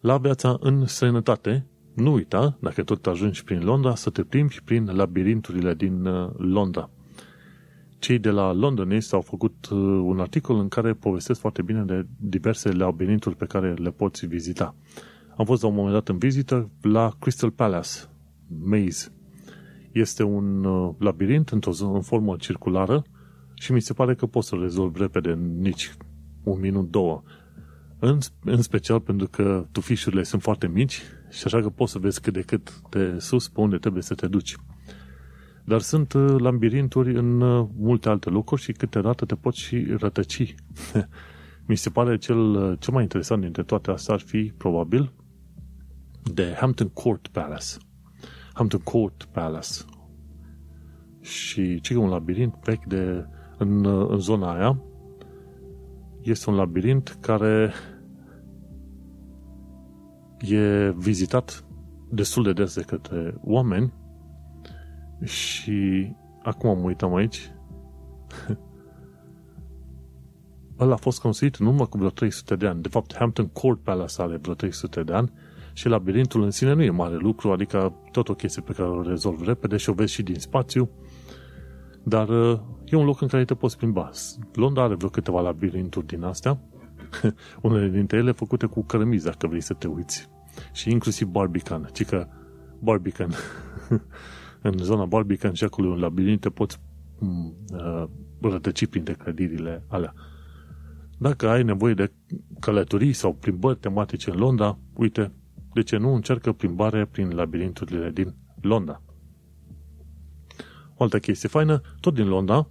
[0.00, 4.84] La viața în sănătate, nu uita, dacă tot ajungi prin Londra, să te plimbi prin
[4.84, 6.90] labirinturile din uh, Londra.
[8.00, 12.06] Cei de la Londonist au făcut uh, un articol în care povestesc foarte bine de
[12.16, 14.74] diverse labirinturi pe care le poți vizita.
[15.36, 17.90] Am fost la un moment dat în vizită la Crystal Palace,
[18.64, 19.12] Maze.
[19.92, 23.04] Este un uh, labirint într-o zonă, în formă circulară
[23.54, 25.94] și mi se pare că poți să-l rezolvi repede în nici
[26.42, 27.22] un minut, două.
[27.98, 32.20] În, în special pentru că tufișurile sunt foarte mici și așa că poți să vezi
[32.20, 34.56] cât de cât de sus pe unde trebuie să te duci.
[35.70, 40.54] Dar sunt uh, labirinturi în uh, multe alte locuri și câteodată te poți și rătăci.
[41.68, 45.12] Mi se pare cel, uh, cel mai interesant dintre toate astea ar fi, probabil,
[46.32, 47.76] de Hampton Court Palace.
[48.52, 49.74] Hampton Court Palace.
[51.20, 53.26] Și ce e un labirint vechi de,
[53.58, 54.82] în, în zona aia.
[56.22, 57.72] Este un labirint care
[60.38, 61.64] e vizitat
[62.08, 63.98] destul de des de către oameni
[65.24, 66.10] și
[66.42, 67.52] acum mă uitam aici
[70.78, 72.82] ăla a fost construit în urmă cu vreo 300 de ani.
[72.82, 75.32] De fapt, Hampton Court Palace are vreo 300 de ani
[75.72, 79.02] și labirintul în sine nu e mare lucru, adică tot o chestie pe care o
[79.02, 80.90] rezolv repede și o vezi și din spațiu,
[82.02, 84.10] dar uh, e un loc în care te poți plimba.
[84.54, 86.60] Londra are vreo câteva labirinturi din astea,
[87.62, 90.28] unele dintre ele făcute cu cărămizi, dacă vrei să te uiți.
[90.72, 92.26] Și inclusiv Barbican, ci că
[92.78, 93.30] Barbican,
[94.62, 96.80] în zona Barbican și acolo un labirint te poți
[97.18, 98.04] mm, uh,
[98.40, 100.14] rătăci printre clădirile alea.
[101.18, 102.12] Dacă ai nevoie de
[102.60, 105.32] călătorii sau plimbări tematice în Londra, uite,
[105.72, 109.02] de ce nu încercă plimbare prin labirinturile din Londra.
[110.94, 112.68] O altă chestie faină, tot din Londra,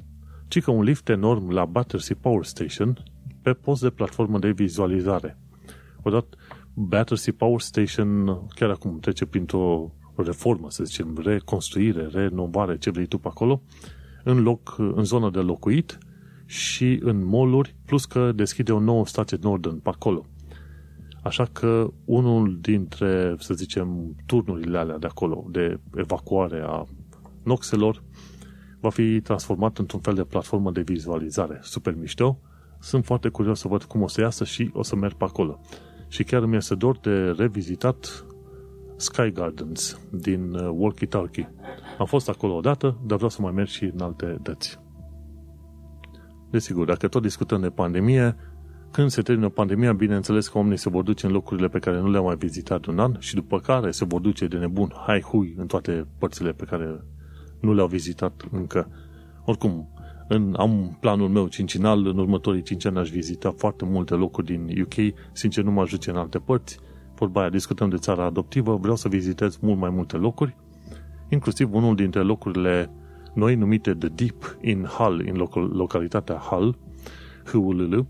[0.48, 3.04] ci că un lift enorm la Battersea Power Station
[3.42, 5.38] pe post de platformă de vizualizare.
[6.04, 6.38] Odată,
[6.74, 8.26] Battersea Power Station
[8.56, 9.92] chiar acum trece printr-o
[10.24, 13.62] reformă, să zicem, reconstruire, renovare, ce vrei tu pe acolo,
[14.24, 15.98] în, loc, în zonă de locuit
[16.46, 20.26] și în moluri, plus că deschide o nouă stație Northern pe acolo.
[21.24, 26.86] Așa că unul dintre, să zicem, turnurile alea de acolo, de evacuare a
[27.44, 28.04] noxelor,
[28.80, 31.60] va fi transformat într-un fel de platformă de vizualizare.
[31.62, 32.40] Super mișto.
[32.80, 35.60] Sunt foarte curios să văd cum o să iasă și o să merg pe acolo.
[36.08, 38.26] Și chiar mi este dor de revizitat
[39.00, 41.54] Sky Gardens din uh, Walkie Talkie.
[41.98, 44.80] Am fost acolo odată, dar vreau să mai merg și în alte dăți.
[46.50, 48.36] Desigur, dacă tot discutăm de pandemie,
[48.92, 52.10] când se termină pandemia, bineînțeles că oamenii se vor duce în locurile pe care nu
[52.10, 55.54] le-au mai vizitat un an și după care se vor duce de nebun, hai hui,
[55.58, 57.04] în toate părțile pe care
[57.60, 58.90] nu le-au vizitat încă.
[59.46, 59.90] Oricum,
[60.28, 64.82] în, am planul meu cincinal, în următorii cinci ani aș vizita foarte multe locuri din
[64.82, 66.80] UK, sincer nu mă ajunge în alte părți,
[67.20, 70.56] vorba aia, discutăm de țara adoptivă, vreau să vizitez mult mai multe locuri,
[71.30, 72.92] inclusiv unul dintre locurile
[73.34, 76.78] noi numite The Deep in Hull, în local, localitatea Hull,
[77.46, 78.08] Hull,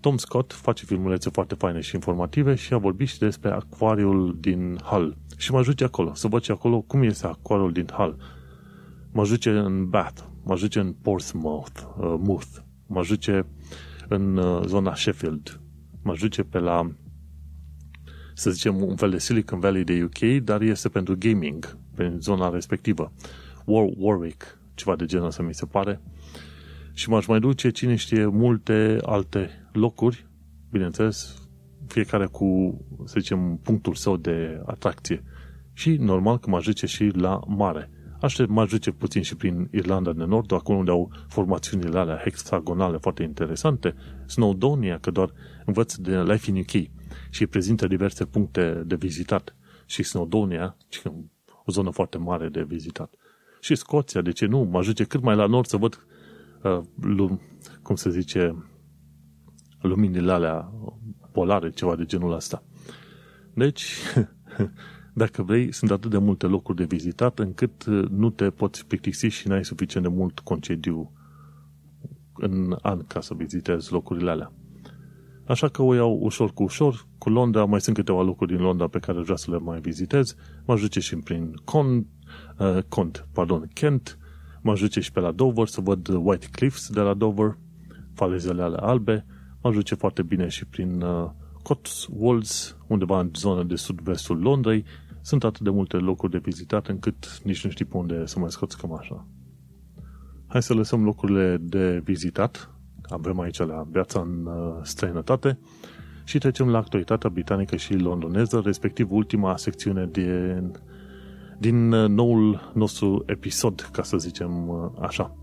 [0.00, 4.78] Tom Scott face filmulețe foarte faine și informative și a vorbit și despre acvariul din
[4.84, 5.16] Hull.
[5.36, 8.16] Și mă ajunge acolo, să văd și acolo cum este acvariul din Hull.
[9.12, 13.40] Mă ajunge în Bath, mă ajunge în Portsmouth, uh, Mouth, mă ajunge
[14.08, 15.60] în uh, zona Sheffield,
[16.02, 16.90] mă ajunge pe la
[18.38, 22.50] să zicem, un fel de Silicon Valley de UK, dar este pentru gaming, pe zona
[22.50, 23.12] respectivă.
[23.64, 26.00] War, Warwick, ceva de genul să mi se pare.
[26.92, 30.26] Și m-aș mai duce, cine știe, multe alte locuri,
[30.70, 31.48] bineînțeles,
[31.86, 35.24] fiecare cu, să zicem, punctul său de atracție.
[35.72, 37.90] Și normal că mă duce și la mare.
[38.20, 42.96] Aș mă duce puțin și prin Irlanda de Nord, acolo unde au formațiunile alea hexagonale
[42.96, 43.94] foarte interesante.
[44.26, 45.32] Snowdonia, că doar
[45.64, 46.95] învăț de Life in UK
[47.36, 49.56] și prezintă diverse puncte de vizitat.
[49.86, 50.76] Și Snowdonia,
[51.64, 53.14] o zonă foarte mare de vizitat.
[53.60, 54.62] Și Scoția, de ce nu?
[54.62, 56.06] Mă ajunge cât mai la nord să văd,
[56.62, 57.40] uh, lum,
[57.82, 58.64] cum se zice,
[59.80, 60.72] luminile alea
[61.32, 62.62] polare, ceva de genul ăsta.
[63.54, 63.92] Deci,
[65.22, 69.26] dacă vrei, sunt atât de multe locuri de vizitat încât uh, nu te poți plictisi
[69.26, 71.12] și n-ai suficient de mult concediu
[72.34, 74.52] în an ca să vizitezi locurile alea.
[75.46, 77.06] Așa că o iau ușor cu ușor.
[77.18, 80.36] Cu Londra mai sunt câteva locuri din Londra pe care vreau să le mai vizitez.
[80.64, 82.06] Mă ajunge și prin Con,
[82.58, 84.18] uh, Cont, pardon, Kent.
[84.62, 87.58] Mă ajunge și pe la Dover să văd White Cliffs de la Dover,
[88.14, 89.26] falezele ale albe.
[89.62, 91.30] Mă ajunge foarte bine și prin uh,
[91.62, 94.84] Cotswolds, undeva în zona de sud-vestul Londrei,
[95.20, 98.50] sunt atât de multe locuri de vizitat încât nici nu știi pe unde să mai
[98.50, 99.26] scoți cămașa.
[100.46, 102.75] Hai să lăsăm locurile de vizitat,
[103.08, 105.58] avem aici la viața în uh, străinătate,
[106.26, 110.72] și trecem la actualitatea britanică și londoneză, respectiv ultima secțiune din,
[111.58, 115.36] din uh, noul nostru episod, ca să zicem uh, așa.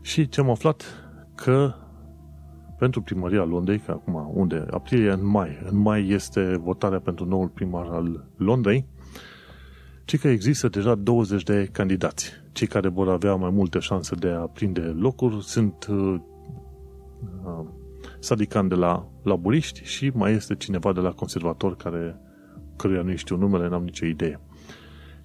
[0.00, 0.84] Și ce am aflat?
[1.34, 1.74] Că
[2.78, 4.66] pentru primăria Londrei, că acum unde?
[4.70, 5.58] Aprilie în mai.
[5.70, 8.86] În mai este votarea pentru noul primar al Londrei,
[10.04, 12.30] ci că există deja 20 de candidați.
[12.52, 15.86] Cei care vor avea mai multe șanse de a prinde locuri sunt
[17.44, 17.66] uh, uh,
[18.18, 22.20] Sadican de la laburiști și mai este cineva de la conservator care,
[22.76, 24.40] căruia nu știu numele, n-am nicio idee.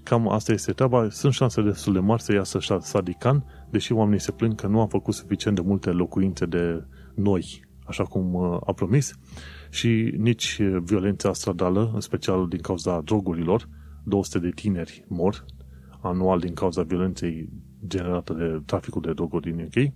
[0.04, 1.10] Cam asta este treaba.
[1.10, 4.86] Sunt șanse destul de mari să iasă Sadican, deși oamenii se plâng că nu a
[4.86, 6.86] făcut suficient de multe locuințe de
[7.16, 9.14] noi, așa cum uh, a promis,
[9.70, 13.70] și nici violența stradală, în special din cauza drogurilor.
[14.04, 15.46] 200 de tineri mor
[16.02, 17.50] anual din cauza violenței
[17.88, 19.94] generată de traficul de droguri din UK.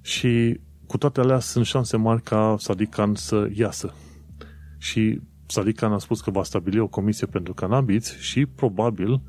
[0.00, 3.94] Și cu toate alea sunt șanse mari ca Sadikan să iasă.
[4.78, 9.20] Și Sadikan a spus că va stabili o comisie pentru cannabis și probabil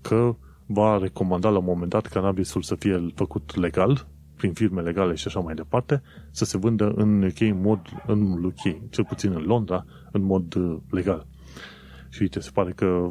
[0.00, 4.06] că va recomanda la un moment dat cannabisul să fie făcut legal
[4.36, 8.44] prin firme legale și așa mai departe, să se vândă în UK în mod, în
[8.44, 11.26] UK, cel puțin în Londra, în mod uh, legal.
[12.08, 13.08] Și uite, se pare că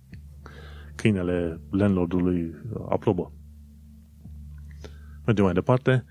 [1.00, 2.54] câinele landlordului
[2.88, 3.32] aprobă.
[5.26, 6.04] Mergem mai departe.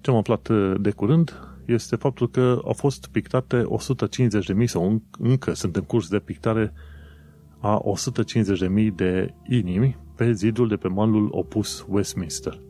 [0.00, 1.32] Ce am aflat uh, de curând
[1.64, 3.64] este faptul că au fost pictate
[4.60, 6.72] 150.000 sau încă sunt în curs de pictare
[7.58, 7.82] a
[8.86, 12.60] 150.000 de inimi pe zidul de pe malul opus Westminster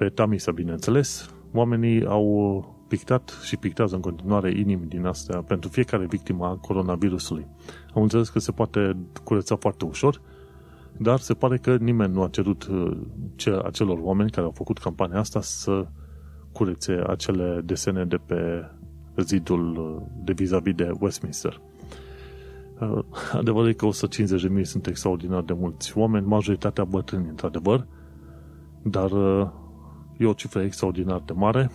[0.00, 6.06] pe Tamisa, bineînțeles, oamenii au pictat și pictează în continuare inimi din astea pentru fiecare
[6.06, 7.46] victimă a coronavirusului.
[7.94, 10.20] Am înțeles că se poate curăța foarte ușor,
[10.96, 12.96] dar se pare că nimeni nu a cerut uh,
[13.36, 15.86] ce, acelor oameni care au făcut campania asta să
[16.52, 18.70] curețe acele desene de pe
[19.16, 21.60] zidul uh, de vis-a-vis de Westminster.
[22.80, 23.88] Uh, adevărul e că
[24.58, 27.86] 150.000 sunt extraordinar de mulți oameni, majoritatea bătrâni, într-adevăr,
[28.82, 29.10] dar
[30.20, 31.70] E o cifră extraordinar de mare.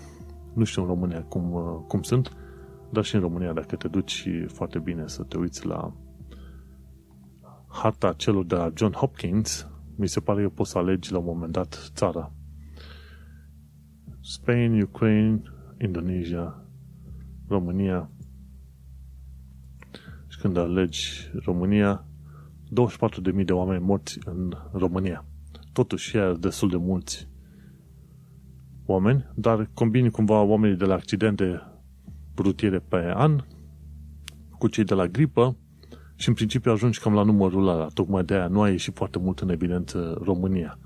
[0.53, 2.31] Nu știu în România cum, uh, cum sunt,
[2.89, 5.93] dar și în România, dacă te duci foarte bine să te uiți la
[7.67, 11.25] harta celor de la John Hopkins, mi se pare că poți să alegi la un
[11.25, 12.31] moment dat țara.
[14.27, 15.41] Spain, Ukraine,
[15.81, 16.65] Indonesia,
[17.47, 18.09] România.
[20.27, 22.05] Și când alegi România,
[23.37, 25.25] 24.000 de oameni morți în România.
[25.73, 27.27] Totuși, e destul de mulți
[28.85, 31.61] oameni, dar combini cumva oamenii de la accidente
[32.37, 33.43] rutiere pe an
[34.57, 35.57] cu cei de la gripă
[36.15, 37.87] și în principiu ajungi cam la numărul ăla.
[37.93, 40.79] Tocmai de aia nu a ieșit foarte mult în evidență România.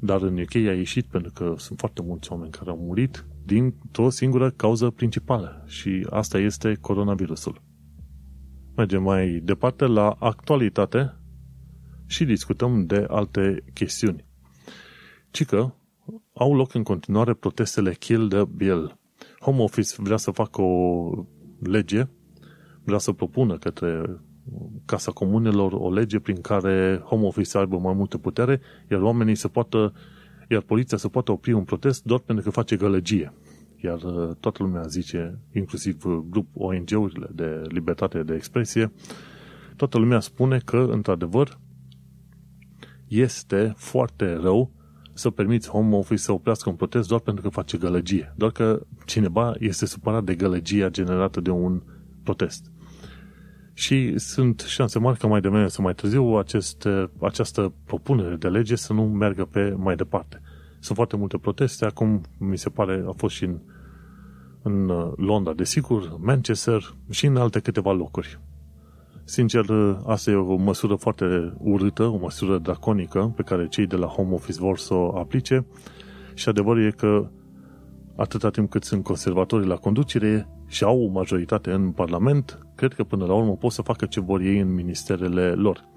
[0.00, 4.10] Dar în UK a ieșit pentru că sunt foarte mulți oameni care au murit dintr-o
[4.10, 7.62] singură cauză principală și asta este coronavirusul.
[8.76, 11.16] Mergem mai departe la actualitate
[12.06, 14.24] și discutăm de alte chestiuni.
[15.30, 15.74] Cică,
[16.32, 18.98] au loc în continuare protestele Kill the Bill.
[19.40, 21.10] Home Office vrea să facă o
[21.60, 22.08] lege,
[22.84, 24.20] vrea să propună către
[24.84, 29.34] Casa Comunelor o lege prin care Home Office să aibă mai multă putere, iar oamenii
[29.34, 29.92] să poată,
[30.48, 33.32] iar poliția să poată opri un protest doar pentru că face gălăgie.
[33.76, 38.92] Iar uh, toată lumea zice, inclusiv grup ONG-urile de libertate de expresie,
[39.76, 41.58] toată lumea spune că, într-adevăr,
[43.08, 44.70] este foarte rău
[45.12, 48.34] să permiți home office să oprească un protest doar pentru că face gălăgie.
[48.36, 51.82] Doar că cineva este supărat de gălăgia generată de un
[52.22, 52.70] protest.
[53.78, 58.76] Și sunt șanse mari că mai devreme sau mai târziu aceste, această propunere de lege
[58.76, 60.40] să nu meargă pe mai departe.
[60.80, 63.58] Sunt foarte multe proteste, acum mi se pare a fost și în,
[64.62, 68.40] în Londra, desigur, Manchester și în alte câteva locuri.
[69.24, 69.64] Sincer,
[70.06, 74.34] asta e o măsură foarte urâtă, o măsură draconică pe care cei de la Home
[74.34, 75.66] Office vor să o aplice
[76.34, 77.30] și adevărul e că
[78.16, 83.04] atâta timp cât sunt conservatorii la conducere și au o majoritate în Parlament, cred că
[83.04, 85.88] până la urmă pot să facă ce vor ei în ministerele lor.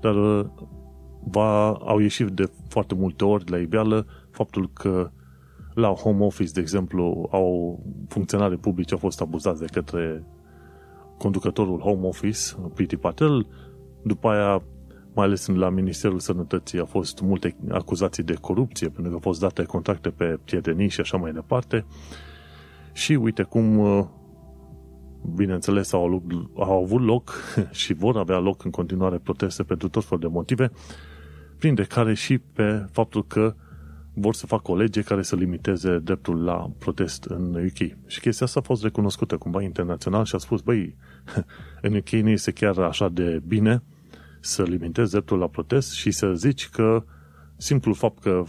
[0.00, 0.14] Dar
[1.24, 5.10] va, au ieșit de foarte multe ori la iveală faptul că
[5.74, 10.24] la home office, de exemplu, au funcționare publice au fost abuzați de către
[11.18, 12.40] conducătorul Home Office,
[12.74, 13.46] Priti Patel,
[14.02, 14.62] după aia,
[15.14, 19.40] mai ales la Ministerul Sănătății, a fost multe acuzații de corupție, pentru că au fost
[19.40, 21.84] date contracte pe prietenii și așa mai departe.
[22.92, 24.04] Și uite cum uh,
[25.34, 26.22] bineînțeles, au,
[26.56, 27.34] au avut loc
[27.70, 30.70] și vor avea loc în continuare proteste pentru tot felul de motive,
[31.58, 33.54] printre care și pe faptul că
[34.14, 38.06] vor să facă o lege care să limiteze dreptul la protest în UK.
[38.06, 40.96] Și chestia asta a fost recunoscută cumva internațional și a spus, băi,
[41.82, 43.82] în UK nu este chiar așa de bine
[44.44, 47.04] să limitezi dreptul la protest și să zici că
[47.56, 48.42] simplul fapt că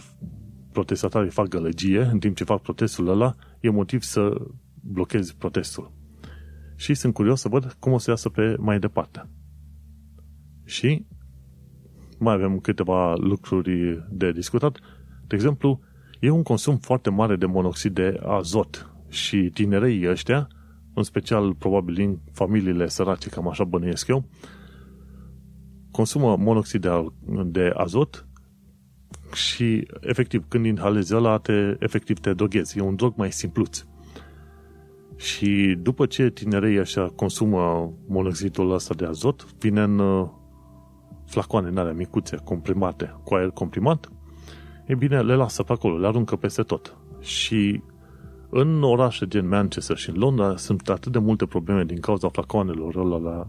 [0.72, 4.46] protestatarii fac gălăgie în timp ce fac protestul ăla e motiv să
[4.80, 5.92] blochezi protestul.
[6.76, 9.28] Și sunt curios să văd cum o să iasă pe mai departe.
[10.64, 11.06] Și
[12.18, 14.78] mai avem câteva lucruri de discutat.
[15.26, 15.80] De exemplu,
[16.20, 20.48] e un consum foarte mare de monoxid de azot și tinerii ăștia,
[20.94, 24.28] în special probabil din familiile sărace, cam așa bănuiesc eu,
[25.96, 27.06] consumă monoxid de,
[27.44, 28.26] de azot
[29.32, 32.78] și efectiv când inhalezi ăla te, efectiv te droghezi.
[32.78, 33.84] E un drog mai simpluț.
[35.16, 40.28] Și după ce tinerii așa consumă monoxidul ăsta de azot, vine în uh,
[41.26, 44.12] flacoane în alea micuțe, comprimate, cu aer comprimat,
[44.86, 46.96] e bine, le lasă pe acolo, le aruncă peste tot.
[47.20, 47.82] Și
[48.50, 52.96] în orașe gen Manchester și în Londra sunt atât de multe probleme din cauza flacoanelor
[52.96, 53.48] ăla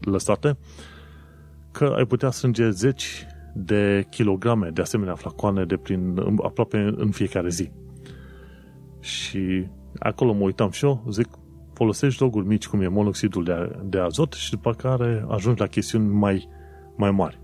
[0.00, 0.56] lăsate,
[1.72, 7.48] că ai putea strânge zeci de kilograme de asemenea flacoane de prin, aproape în fiecare
[7.48, 7.70] zi.
[9.00, 9.66] Și
[9.98, 11.28] acolo mă uitam și eu, zic,
[11.72, 16.08] folosești droguri mici cum e monoxidul de, de azot și după care ajungi la chestiuni
[16.08, 16.48] mai,
[16.96, 17.40] mai mari.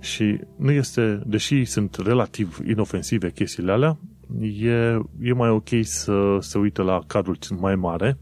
[0.00, 3.98] Și nu este, deși sunt relativ inofensive chestiile alea,
[4.40, 8.18] e, e mai ok să se uită la cadrul mai mare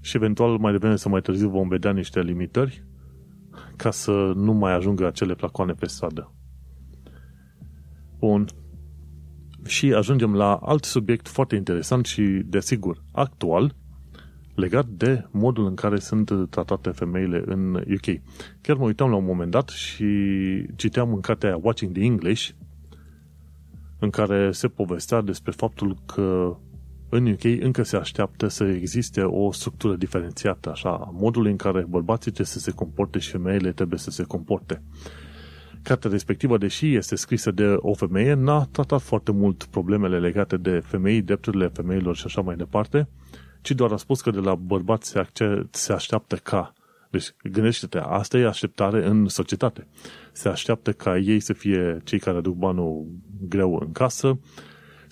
[0.00, 2.84] și eventual mai devreme să mai târziu vom vedea niște limitări
[3.76, 6.32] ca să nu mai ajungă acele placoane pe stradă.
[8.18, 8.46] Bun.
[9.66, 13.74] Și ajungem la alt subiect foarte interesant și, desigur, actual,
[14.54, 18.20] legat de modul în care sunt tratate femeile în UK.
[18.60, 20.06] Chiar mă uitam la un moment dat și
[20.76, 22.48] citeam în cartea Watching the English,
[23.98, 26.56] în care se povestea despre faptul că
[27.14, 32.32] în UK încă se așteaptă să existe o structură diferențiată, așa, modul în care bărbații
[32.32, 34.82] trebuie să se comporte și femeile trebuie să se comporte.
[35.82, 40.82] Cartea respectivă, deși este scrisă de o femeie, n-a tratat foarte mult problemele legate de
[40.84, 43.08] femei, drepturile femeilor și așa mai departe,
[43.60, 45.26] ci doar a spus că de la bărbați se,
[45.70, 46.72] se așteaptă ca
[47.10, 49.86] deci, gândește-te, asta e așteptare în societate.
[50.32, 53.06] Se așteaptă ca ei să fie cei care aduc banul
[53.48, 54.38] greu în casă,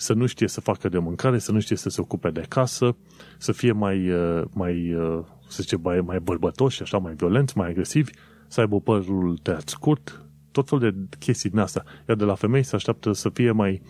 [0.03, 2.95] să nu știe să facă de mâncare, să nu știe să se ocupe de casă,
[3.37, 7.69] să fie mai, uh, mai uh, să zice, mai, mai bărbătoși, așa, mai violenți, mai
[7.69, 8.11] agresivi,
[8.47, 11.83] să aibă părul tăiat scurt, tot fel de chestii din asta.
[12.07, 13.81] Iar de la femei se așteaptă să fie mai,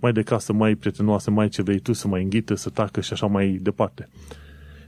[0.00, 3.12] mai de casă, mai prietenoase, mai ce vrei tu, să mai înghită, să tacă și
[3.12, 4.08] așa mai departe.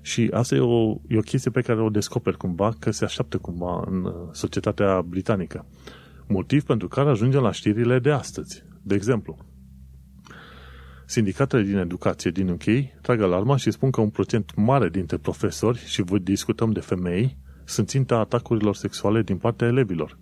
[0.01, 3.39] Și asta e o, e o chestie pe care o descoperi cumva, că se așteaptă
[3.39, 5.66] cumva în uh, societatea britanică.
[6.29, 8.64] Motiv pentru care ajungem la știrile de astăzi.
[8.83, 9.37] De exemplu,
[11.09, 12.64] Sindicatele din educație din UK
[13.00, 17.36] trag alarma și spun că un procent mare dintre profesori, și vă discutăm de femei,
[17.64, 20.18] sunt ținta atacurilor sexuale din partea elevilor.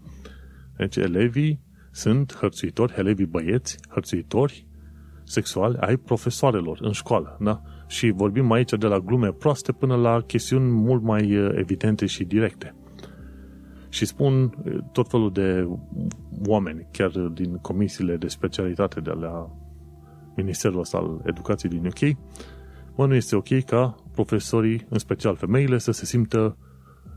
[0.76, 1.60] Deci elevii
[1.90, 4.66] sunt hărțuitori, elevii băieți, hărțuitori
[5.24, 7.36] sexuali ai profesoarelor în școală.
[7.40, 7.62] Da?
[7.86, 12.74] Și vorbim aici de la glume proaste până la chestiuni mult mai evidente și directe.
[13.88, 14.54] Și spun
[14.92, 15.68] tot felul de
[16.46, 19.50] oameni, chiar din comisiile de specialitate de la
[20.36, 22.16] Ministerul ăsta al Educației din UK,
[22.96, 26.56] mă, nu este ok ca profesorii, în special femeile, să se simtă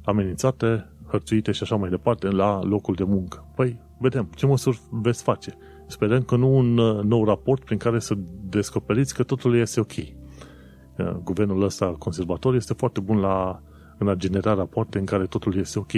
[0.04, 3.46] amenințate, hărțuite și așa mai departe la locul de muncă.
[3.56, 5.58] Păi, vedem, ce măsuri veți face?
[5.88, 8.18] Sperăm că nu un uh, nou raport prin care să
[8.50, 9.92] descoperiți că totul este ok.
[9.98, 13.62] Uh, guvernul ăsta conservator este foarte bun la,
[13.98, 15.92] în a genera rapoarte în care totul este ok.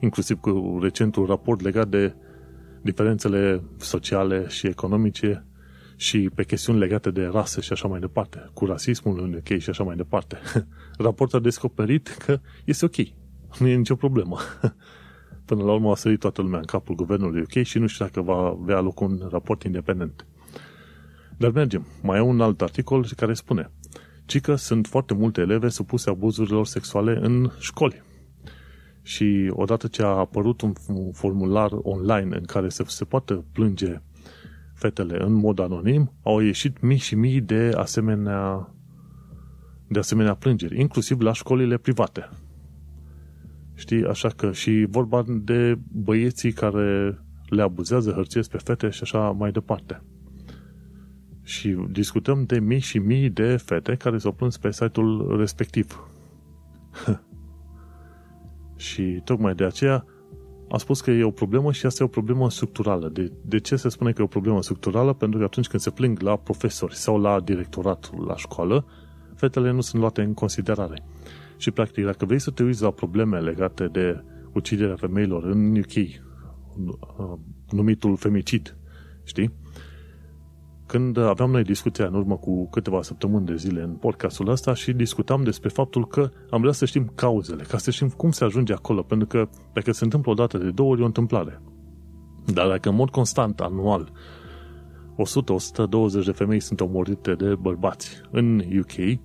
[0.00, 2.14] Inclusiv cu recentul raport legat de
[2.82, 5.44] diferențele sociale și economice
[6.00, 9.70] și pe chestiuni legate de rasă și așa mai departe, cu rasismul în UK și
[9.70, 10.38] așa mai departe.
[10.98, 12.94] Raportul a descoperit că este ok,
[13.58, 14.38] nu e nicio problemă.
[15.46, 18.20] Până la urmă a sărit toată lumea în capul guvernului UK și nu știu dacă
[18.20, 20.26] va avea loc un raport independent.
[21.36, 21.86] Dar mergem.
[22.02, 23.70] Mai e un alt articol care spune
[24.30, 28.02] ci că sunt foarte multe eleve supuse abuzurilor sexuale în școli.
[29.02, 30.72] Și odată ce a apărut un
[31.12, 34.02] formular online în care se, se poate plânge
[34.80, 38.74] fetele în mod anonim, au ieșit mii și mii de asemenea,
[39.88, 42.28] de asemenea plângeri, inclusiv la școlile private.
[43.74, 44.04] Știi?
[44.04, 47.18] Așa că și vorba de băieții care
[47.48, 50.02] le abuzează, hărțuiesc pe fete și așa mai departe.
[51.42, 56.08] Și discutăm de mii și mii de fete care s-au plâns pe site-ul respectiv.
[58.76, 60.04] și tocmai de aceea
[60.70, 63.08] a spus că e o problemă și asta e o problemă structurală.
[63.08, 65.12] De, de ce se spune că e o problemă structurală?
[65.12, 68.86] Pentru că atunci când se plâng la profesori sau la directoratul la școală,
[69.34, 71.02] fetele nu sunt luate în considerare.
[71.56, 75.94] Și practic, dacă vrei să te uiți la probleme legate de uciderea femeilor în UK,
[75.94, 77.38] uh,
[77.70, 78.76] numitul femicid,
[79.24, 79.52] știi?
[80.90, 84.92] Când aveam noi discuția în urmă cu câteva săptămâni de zile în podcastul ăsta și
[84.92, 88.72] discutam despre faptul că am vrea să știm cauzele, ca să știm cum se ajunge
[88.72, 91.62] acolo, pentru că dacă se întâmplă o dată de două ori, e o întâmplare.
[92.44, 94.12] Dar dacă în mod constant, anual,
[96.20, 99.20] 100-120 de femei sunt omorite de bărbați în UK,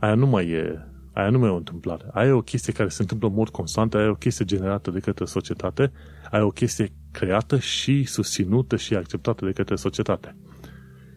[0.00, 2.04] aia nu mai e Aia nu mai e o întâmplare.
[2.12, 4.90] Aia e o chestie care se întâmplă în mod constant, aia e o chestie generată
[4.90, 5.92] de către societate,
[6.30, 10.36] aia e o chestie creată și susținută și acceptată de către societate.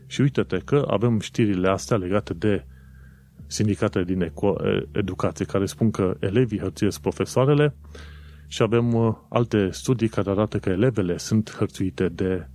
[0.08, 2.66] Și uite-te că avem știrile astea legate de
[3.48, 4.32] sindicatele din
[4.92, 7.76] educație care spun că elevii hărțuiesc profesoarele
[8.48, 12.48] și avem uh, alte studii care arată că elevele sunt hărțuite de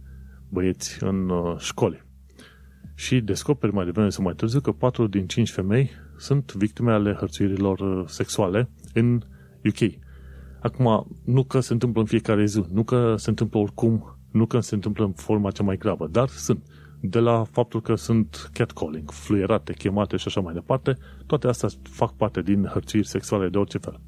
[0.49, 2.03] băieți în uh, școli.
[2.95, 7.13] Și descoperi mai devreme sau mai târziu că 4 din 5 femei sunt victime ale
[7.13, 9.23] hărțuirilor uh, sexuale în
[9.65, 10.01] UK.
[10.61, 14.61] Acum, nu că se întâmplă în fiecare zi, nu că se întâmplă oricum, nu că
[14.61, 16.65] se întâmplă în forma cea mai gravă, dar sunt.
[17.05, 20.97] De la faptul că sunt catcalling, fluierate, chemate și așa mai departe,
[21.27, 24.01] toate astea fac parte din hărțuiri sexuale de orice fel.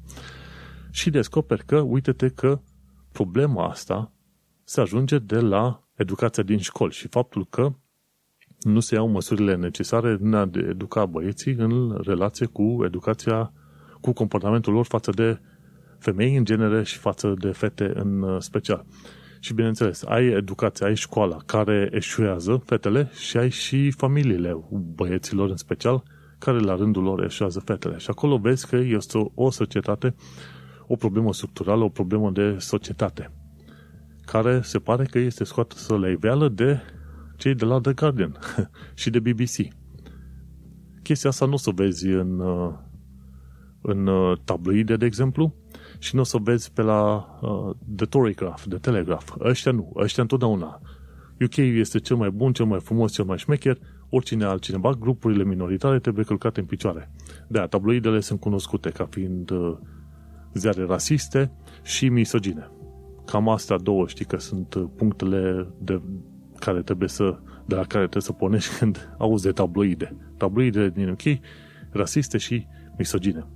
[0.91, 2.59] Și descoperi că, uite-te că
[3.11, 4.11] problema asta
[4.63, 7.73] se ajunge de la educația din școli și faptul că
[8.59, 13.51] nu se iau măsurile necesare în a educa băieții în relație cu educația,
[14.01, 15.39] cu comportamentul lor față de
[15.99, 18.85] femei în genere și față de fete în uh, special.
[19.45, 24.65] Și bineînțeles, ai educația, ai școala care eșuează fetele și ai și familiile
[24.95, 26.03] băieților în special
[26.37, 27.97] care la rândul lor eșuează fetele.
[27.97, 30.15] Și acolo vezi că este o, societate,
[30.87, 33.31] o problemă structurală, o problemă de societate
[34.25, 36.79] care se pare că este scoată la iveală de
[37.37, 38.37] cei de la The Guardian
[39.01, 39.73] și de BBC.
[41.03, 42.73] Chestia asta nu o să vezi în, uh,
[43.81, 45.55] în uh, tabloide, de exemplu,
[46.05, 49.31] și nu o să vezi pe la uh, The Telegraph, The Telegraph.
[49.39, 50.81] Ăștia nu, ăștia întotdeauna.
[51.41, 53.77] UK este cel mai bun, cel mai frumos, cel mai șmecher,
[54.09, 57.11] oricine altcineva, grupurile minoritare trebuie călcate în picioare.
[57.47, 59.77] De tabloidele sunt cunoscute ca fiind uh,
[60.53, 61.51] ziare rasiste
[61.83, 62.71] și misogine.
[63.25, 66.01] Cam astea două, știi că sunt uh, punctele de
[66.59, 70.15] care trebuie să, de la care trebuie să pornești când auzi de tabloide.
[70.37, 71.39] Tabloide din UK,
[71.91, 73.47] rasiste și misogine.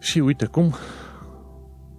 [0.00, 0.74] Și uite cum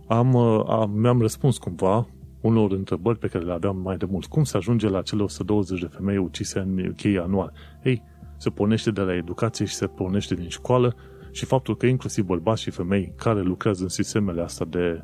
[0.08, 2.08] am, am, mi-am răspuns cumva
[2.42, 4.26] unor întrebări pe care le aveam mai de mult.
[4.26, 7.54] Cum se ajunge la cele 120 de femei ucise în UK anual?
[7.84, 8.04] Ei,
[8.38, 10.96] se pornește de la educație și se pornește din școală
[11.32, 15.04] și faptul că inclusiv bărbați și femei care lucrează în sistemele astea de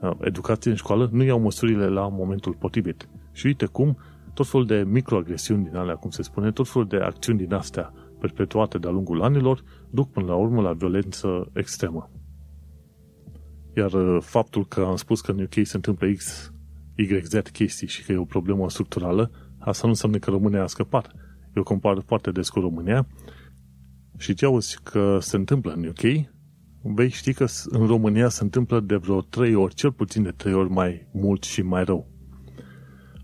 [0.00, 3.08] uh, educație în școală nu iau măsurile la momentul potrivit.
[3.32, 3.98] Și uite cum
[4.34, 7.92] tot felul de microagresiuni din alea, cum se spune, tot felul de acțiuni din astea
[8.20, 12.10] perpetuate de-a lungul anilor, duc până la urmă la violență extremă.
[13.78, 16.52] Iar uh, faptul că am spus că în UK se întâmplă X,
[16.94, 21.12] YZ chestii și că e o problemă structurală, asta nu înseamnă că România a scăpat.
[21.56, 23.06] Eu compar foarte des cu România
[24.16, 26.28] și ce auzi că se întâmplă în UK,
[26.82, 30.54] vei ști că în România se întâmplă de vreo 3 ori, cel puțin de 3
[30.54, 32.16] ori mai mult și mai rău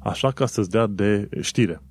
[0.04, 1.82] așa ca să-ți dea de știre.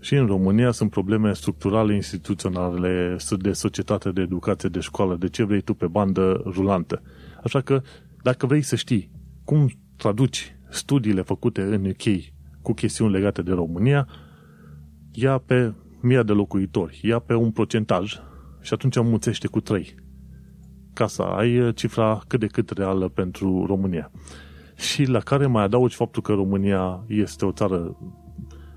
[0.00, 5.44] Și în România sunt probleme structurale, instituționale, de societate, de educație, de școală, de ce
[5.44, 7.02] vrei tu pe bandă rulantă.
[7.42, 7.82] Așa că,
[8.22, 9.10] dacă vrei să știi
[9.44, 12.22] cum traduci studiile făcute în UK
[12.62, 14.08] cu chestiuni legate de România,
[15.12, 18.12] ia pe mii de locuitori, ia pe un procentaj
[18.60, 19.94] și atunci înmulțește cu 3
[20.92, 24.10] ca să ai cifra cât de cât reală pentru România.
[24.76, 27.96] Și la care mai adaugi faptul că România este o țară,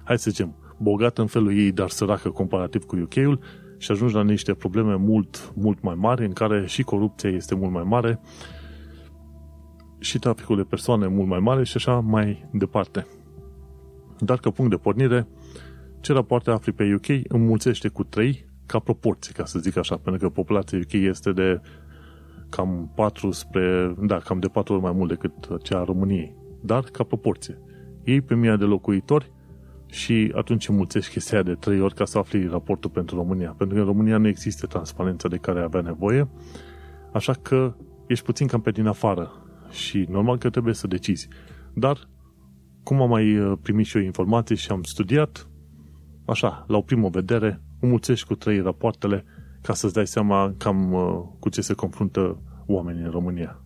[0.03, 3.39] hai să zicem, bogată în felul ei, dar săracă comparativ cu UK-ul
[3.81, 7.71] și ajungi la niște probleme mult, mult mai mari, în care și corupția este mult
[7.71, 8.19] mai mare,
[9.99, 13.07] și traficul de persoane mult mai mare și așa mai departe.
[14.19, 15.27] Dar ca punct de pornire,
[15.99, 20.21] ce rapoarte afli pe UK înmulțește cu 3 ca proporție, ca să zic așa, pentru
[20.21, 21.61] că populația UK este de
[22.49, 26.35] cam 4 spre, da, cam de 4 ori mai mult decât cea a României.
[26.61, 27.61] Dar ca proporție.
[28.03, 29.31] Ei pe mii de locuitori
[29.91, 33.55] și atunci înmulțești chestia de 3 ori ca să afli raportul pentru România.
[33.57, 36.29] Pentru că în România nu există transparența de care avea nevoie,
[37.13, 37.75] așa că
[38.07, 39.31] ești puțin cam pe din afară
[39.69, 41.27] și normal că trebuie să decizi.
[41.73, 42.09] Dar,
[42.83, 45.49] cum am mai uh, primit și eu informații și am studiat,
[46.25, 49.25] așa, la o primă vedere, înmulțești cu trei rapoartele
[49.61, 53.60] ca să-ți dai seama cam uh, cu ce se confruntă oamenii în România.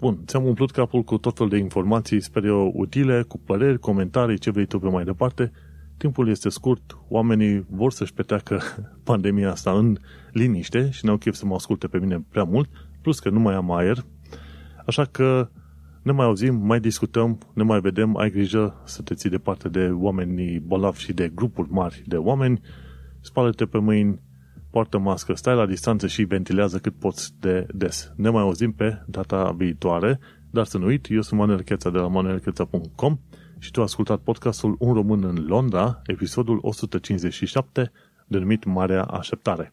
[0.00, 4.38] Bun, ți-am umplut capul cu tot felul de informații, sper eu, utile, cu păreri, comentarii,
[4.38, 5.52] ce vrei tu pe mai departe.
[5.96, 8.60] Timpul este scurt, oamenii vor să-și petreacă
[9.04, 9.96] pandemia asta în
[10.32, 12.68] liniște și n-au chef să mă asculte pe mine prea mult,
[13.02, 14.04] plus că nu mai am aer,
[14.86, 15.48] așa că
[16.02, 19.90] ne mai auzim, mai discutăm, ne mai vedem, ai grijă să te ții departe de
[19.92, 22.60] oamenii bolnavi și de grupuri mari de oameni,
[23.20, 24.20] spală-te pe mâini,
[24.70, 28.12] poartă mască, stai la distanță și ventilează cât poți de des.
[28.16, 30.18] Ne mai auzim pe data viitoare,
[30.50, 33.18] dar să nu uit, eu sunt Manuel Cheța de la manuelcheța.com
[33.58, 37.92] și tu ai ascultat podcastul Un român în Londra, episodul 157,
[38.26, 39.72] denumit Marea Așteptare.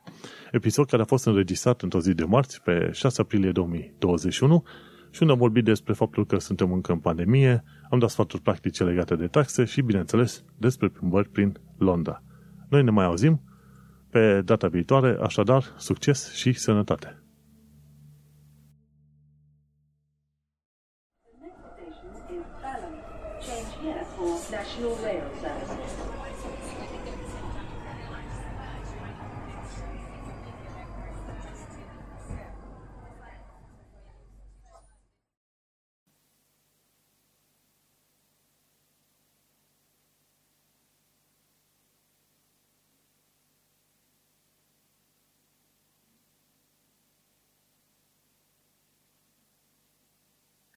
[0.52, 4.64] Episod care a fost înregistrat într-o zi de marți, pe 6 aprilie 2021,
[5.12, 8.84] și unde am vorbit despre faptul că suntem încă în pandemie, am dat sfaturi practice
[8.84, 12.24] legate de taxe și, bineînțeles, despre plimbări prin Londra.
[12.70, 13.42] Noi ne mai auzim
[14.18, 17.27] pe data viitoare, așadar, succes și sănătate!